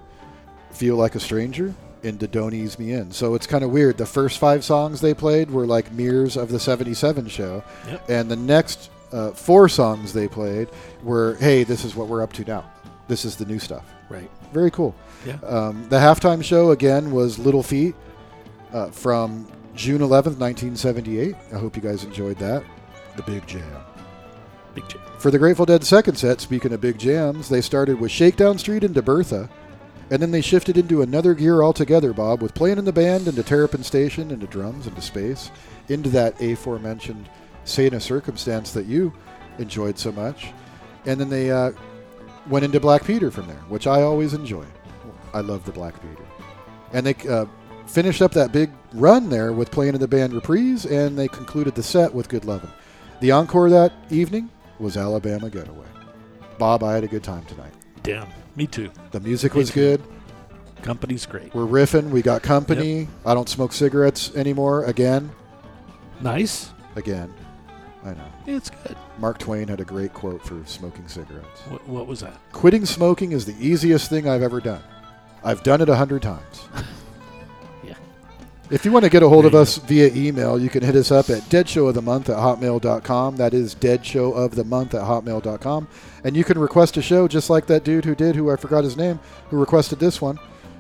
Feel 0.71 0.95
Like 0.95 1.15
a 1.15 1.19
Stranger, 1.19 1.73
into 2.03 2.27
Don't 2.27 2.53
Ease 2.53 2.77
Me 2.77 2.93
In. 2.93 3.11
So 3.11 3.33
it's 3.33 3.47
kind 3.47 3.63
of 3.63 3.71
weird. 3.71 3.97
The 3.97 4.05
first 4.05 4.39
five 4.39 4.63
songs 4.63 5.01
they 5.01 5.13
played 5.13 5.49
were 5.49 5.65
like 5.65 5.91
mirrors 5.91 6.37
of 6.37 6.49
the 6.49 6.59
77 6.59 7.27
show. 7.27 7.63
Yep. 7.87 8.09
And 8.09 8.31
the 8.31 8.35
next 8.35 8.91
uh, 9.11 9.31
four 9.31 9.67
songs 9.67 10.13
they 10.13 10.27
played 10.27 10.69
were, 11.03 11.35
hey, 11.35 11.63
this 11.63 11.83
is 11.83 11.95
what 11.95 12.07
we're 12.07 12.21
up 12.21 12.33
to 12.33 12.43
now. 12.45 12.69
This 13.07 13.25
is 13.25 13.35
the 13.35 13.45
new 13.45 13.59
stuff. 13.59 13.91
Right. 14.09 14.29
Very 14.53 14.71
cool. 14.71 14.95
Yeah. 15.25 15.37
Um, 15.45 15.87
the 15.89 15.97
halftime 15.97 16.43
show, 16.43 16.71
again, 16.71 17.11
was 17.11 17.39
Little 17.39 17.63
Feat 17.63 17.95
uh, 18.73 18.89
from 18.91 19.47
June 19.75 20.01
11th, 20.01 20.37
1978. 20.37 21.35
I 21.53 21.57
hope 21.57 21.75
you 21.75 21.81
guys 21.81 22.03
enjoyed 22.03 22.37
that. 22.37 22.63
The 23.15 23.23
Big 23.23 23.45
Jam. 23.47 23.84
Big 24.75 24.87
J. 24.87 24.99
For 25.17 25.31
the 25.31 25.39
Grateful 25.39 25.65
Dead 25.65 25.83
second 25.83 26.17
set, 26.17 26.41
speaking 26.41 26.73
of 26.73 26.81
big 26.81 26.99
jams, 26.99 27.49
they 27.49 27.61
started 27.61 27.99
with 27.99 28.11
Shakedown 28.11 28.59
Street 28.59 28.83
into 28.83 29.01
Bertha, 29.01 29.49
and 30.11 30.21
then 30.21 30.29
they 30.31 30.41
shifted 30.41 30.77
into 30.77 31.01
another 31.01 31.33
gear 31.33 31.63
altogether, 31.63 32.13
Bob, 32.13 32.43
with 32.43 32.53
playing 32.53 32.77
in 32.77 32.85
the 32.85 32.93
band 32.93 33.27
into 33.27 33.41
Terrapin 33.41 33.83
Station, 33.83 34.29
into 34.29 34.45
drums, 34.45 34.85
into 34.85 35.01
space, 35.01 35.49
into 35.89 36.09
that 36.09 36.39
aforementioned 36.39 37.27
of 37.77 38.03
Circumstance 38.03 38.71
that 38.73 38.85
you 38.85 39.11
enjoyed 39.57 39.97
so 39.97 40.11
much. 40.11 40.51
And 41.07 41.19
then 41.19 41.29
they 41.29 41.49
uh, 41.49 41.71
went 42.47 42.65
into 42.65 42.79
Black 42.79 43.03
Peter 43.03 43.31
from 43.31 43.47
there, 43.47 43.63
which 43.69 43.87
I 43.87 44.03
always 44.03 44.33
enjoy. 44.33 44.65
I 45.33 45.39
love 45.39 45.65
the 45.65 45.71
Black 45.71 45.95
Peter. 46.01 46.23
And 46.93 47.05
they 47.05 47.15
uh, 47.27 47.45
finished 47.87 48.21
up 48.21 48.31
that 48.33 48.51
big 48.51 48.69
run 48.93 49.29
there 49.29 49.53
with 49.53 49.71
playing 49.71 49.95
in 49.95 49.99
the 49.99 50.07
band 50.07 50.33
Reprise, 50.33 50.85
and 50.85 51.17
they 51.17 51.27
concluded 51.27 51.73
the 51.73 51.83
set 51.83 52.13
with 52.13 52.29
Good 52.29 52.45
Lovin'. 52.45 52.69
The 53.21 53.31
encore 53.31 53.69
that 53.69 53.93
evening 54.11 54.49
was 54.79 54.97
Alabama 54.97 55.49
Getaway. 55.49 55.87
Bob, 56.57 56.83
I 56.83 56.93
had 56.93 57.03
a 57.03 57.07
good 57.07 57.23
time 57.23 57.43
tonight. 57.45 57.73
Damn, 58.03 58.27
me 58.55 58.67
too. 58.67 58.91
The 59.11 59.19
music 59.19 59.53
Me 59.53 59.59
was 59.59 59.69
too. 59.71 59.79
good. 59.97 60.03
Company's 60.83 61.25
great. 61.25 61.53
We're 61.55 61.63
riffing. 61.65 62.09
We 62.11 62.21
got 62.21 62.43
company. 62.43 63.07
I 63.25 63.33
don't 63.33 63.49
smoke 63.49 63.73
cigarettes 63.73 64.33
anymore. 64.35 64.85
Again. 64.85 65.31
Nice. 66.21 66.71
Again. 66.95 67.33
I 68.03 68.13
know. 68.13 68.31
It's 68.45 68.69
good. 68.69 68.95
Mark 69.17 69.39
Twain 69.39 69.67
had 69.67 69.79
a 69.79 69.85
great 69.85 70.13
quote 70.13 70.43
for 70.45 70.63
smoking 70.65 71.07
cigarettes. 71.07 71.61
What, 71.69 71.87
what 71.87 72.05
was 72.07 72.19
that? 72.19 72.39
Quitting 72.51 72.85
smoking 72.85 73.31
is 73.31 73.45
the 73.45 73.55
easiest 73.59 74.09
thing 74.09 74.29
I've 74.29 74.43
ever 74.43 74.61
done. 74.61 74.83
I've 75.43 75.63
done 75.63 75.81
it 75.81 75.89
a 75.89 75.95
hundred 75.95 76.21
times. 76.21 76.67
If 78.71 78.83
you 78.83 78.91
want 78.91 79.05
to 79.05 79.11
get 79.11 79.21
a 79.21 79.29
hold 79.29 79.45
of 79.45 79.53
us 79.53 79.77
via 79.77 80.11
email, 80.13 80.59
you 80.59 80.69
can 80.69 80.81
hit 80.83 80.95
us 80.95 81.11
up 81.11 81.29
at 81.29 81.43
deadshowofthemonth 81.43 82.29
at 82.29 82.37
hotmail.com. 82.37 83.35
That 83.37 83.53
is 83.53 83.75
deadshowofthemonth 83.75 84.93
at 84.95 85.01
hotmail.com. 85.03 85.87
And 86.23 86.35
you 86.35 86.43
can 86.43 86.57
request 86.57 86.97
a 86.97 87.01
show 87.01 87.27
just 87.27 87.49
like 87.51 87.67
that 87.67 87.83
dude 87.83 88.05
who 88.05 88.15
did, 88.15 88.35
who 88.35 88.49
I 88.51 88.55
forgot 88.55 88.83
his 88.83 88.97
name, 88.97 89.19
who 89.49 89.57
requested 89.59 89.99
this 89.99 90.19
one. 90.19 90.39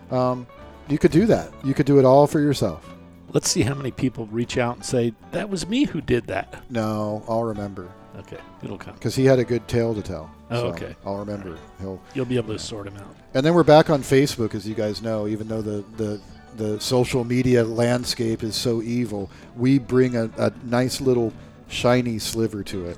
Um, 0.09 0.47
you 0.87 0.97
could 0.97 1.11
do 1.11 1.27
that. 1.27 1.51
You 1.63 1.75
could 1.75 1.85
do 1.85 1.99
it 1.99 2.05
all 2.05 2.25
for 2.25 2.39
yourself. 2.39 2.89
Let's 3.33 3.49
see 3.49 3.61
how 3.61 3.75
many 3.75 3.91
people 3.91 4.25
reach 4.27 4.57
out 4.57 4.77
and 4.77 4.85
say 4.85 5.13
that 5.31 5.49
was 5.49 5.67
me 5.67 5.83
who 5.85 6.01
did 6.01 6.25
that. 6.27 6.63
No, 6.71 7.23
I'll 7.27 7.43
remember 7.43 7.91
Okay, 8.17 8.37
it'll 8.63 8.77
come. 8.77 8.93
because 8.93 9.13
he 9.13 9.25
had 9.25 9.39
a 9.39 9.43
good 9.43 9.67
tale 9.67 9.93
to 9.93 10.01
tell. 10.01 10.31
Oh, 10.49 10.61
So 10.61 10.67
okay. 10.67 10.95
I'll 11.05 11.17
remember. 11.17 11.57
He'll 11.81 12.01
You'll 12.13 12.25
be 12.25 12.37
able 12.37 12.53
to 12.53 12.59
sort 12.59 12.87
him 12.87 12.95
out. 12.97 13.13
And 13.33 13.45
then 13.45 13.53
we're 13.53 13.63
back 13.63 13.89
on 13.89 14.01
Facebook, 14.01 14.55
as 14.55 14.65
you 14.67 14.73
guys 14.73 15.01
know. 15.01 15.27
Even 15.27 15.47
though 15.49 15.61
the 15.61 15.83
the, 15.97 16.21
the 16.57 16.79
social 16.79 17.23
media 17.23 17.63
landscape 17.63 18.43
is 18.43 18.55
so 18.55 18.81
evil, 18.81 19.29
we 19.55 19.79
bring 19.79 20.15
a, 20.15 20.29
a 20.37 20.51
nice 20.63 21.01
little 21.01 21.33
shiny 21.67 22.19
sliver 22.19 22.63
to 22.63 22.85
it 22.85 22.97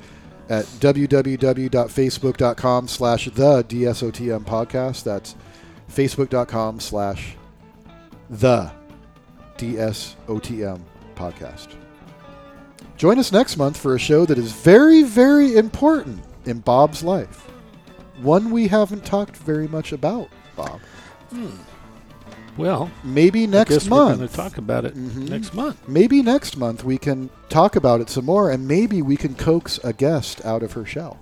at 0.50 0.66
www.facebook.com 0.66 2.88
slash 2.88 3.26
the 3.26 3.64
DSOTM 3.64 4.46
podcast. 4.46 5.04
That's 5.04 5.36
facebook.com 5.92 6.80
slash 6.80 7.36
the 8.30 8.72
DSOTM 9.58 10.82
podcast. 11.16 11.76
Join 12.98 13.20
us 13.20 13.32
next 13.32 13.58
month 13.58 13.78
for 13.78 13.96
a 13.96 14.00
show 14.00 14.26
that 14.26 14.38
is 14.38 14.52
very, 14.52 15.04
very 15.04 15.56
important 15.56 16.24
in 16.46 16.60
Bob's 16.60 17.04
life. 17.04 17.50
One 18.22 18.52
we 18.52 18.68
haven't 18.68 19.06
talked 19.06 19.38
very 19.38 19.68
much 19.68 19.92
about, 19.92 20.30
Bob. 20.56 20.80
Hmm. 21.30 21.50
Well, 22.58 22.90
Maybe 23.04 23.46
next 23.46 23.70
guess 23.70 23.90
we're 23.90 23.98
month. 23.98 24.18
going 24.18 24.30
to 24.30 24.36
talk 24.36 24.58
about 24.58 24.84
it 24.86 24.96
Mhm. 24.96 25.30
next 25.30 25.54
month. 25.54 25.78
Maybe 25.88 26.24
next 26.24 26.58
month 26.58 26.84
we 26.84 26.98
can 26.98 27.30
talk 27.50 27.76
about 27.76 28.02
it 28.02 28.10
some 28.10 28.26
more, 28.26 28.50
and 28.50 28.68
maybe 28.68 29.02
we 29.02 29.16
can 29.16 29.36
coax 29.36 29.80
a 29.84 29.94
guest 29.94 30.44
out 30.44 30.64
of 30.64 30.72
her 30.74 30.86
shell. 30.86 31.18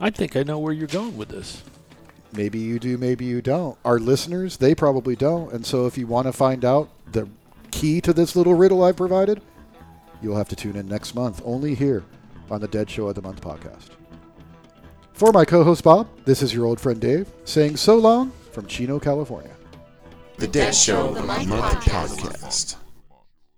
I 0.00 0.10
think 0.10 0.36
I 0.36 0.42
know 0.42 0.58
where 0.58 0.72
you're 0.72 0.86
going 0.88 1.16
with 1.16 1.28
this. 1.28 1.62
Maybe 2.34 2.58
you 2.58 2.78
do, 2.78 2.98
maybe 2.98 3.24
you 3.24 3.40
don't. 3.40 3.76
Our 3.84 3.98
listeners, 3.98 4.56
they 4.58 4.74
probably 4.74 5.16
don't. 5.16 5.52
And 5.52 5.64
so 5.64 5.86
if 5.86 5.96
you 5.96 6.06
want 6.06 6.26
to 6.26 6.32
find 6.32 6.64
out 6.64 6.88
the 7.10 7.28
key 7.70 8.00
to 8.02 8.12
this 8.12 8.34
little 8.36 8.54
riddle 8.54 8.82
I've 8.82 8.96
provided, 8.96 9.40
you'll 10.20 10.36
have 10.36 10.48
to 10.48 10.56
tune 10.56 10.76
in 10.76 10.88
next 10.88 11.14
month, 11.14 11.40
only 11.44 11.74
here 11.74 12.04
on 12.50 12.60
the 12.60 12.68
Dead 12.68 12.90
Show 12.90 13.08
of 13.08 13.14
the 13.14 13.22
Month 13.22 13.40
podcast. 13.40 13.90
For 15.12 15.30
my 15.32 15.44
co 15.44 15.62
host 15.62 15.84
Bob, 15.84 16.08
this 16.24 16.42
is 16.42 16.52
your 16.52 16.66
old 16.66 16.80
friend 16.80 17.00
Dave 17.00 17.28
saying 17.44 17.76
so 17.76 17.96
long 17.96 18.32
from 18.50 18.66
Chino, 18.66 18.98
California. 18.98 19.50
The 20.38 20.48
Dead 20.48 20.74
Show 20.74 21.08
of 21.08 21.14
the 21.14 21.22
Month 21.22 21.48
podcast. 21.84 22.81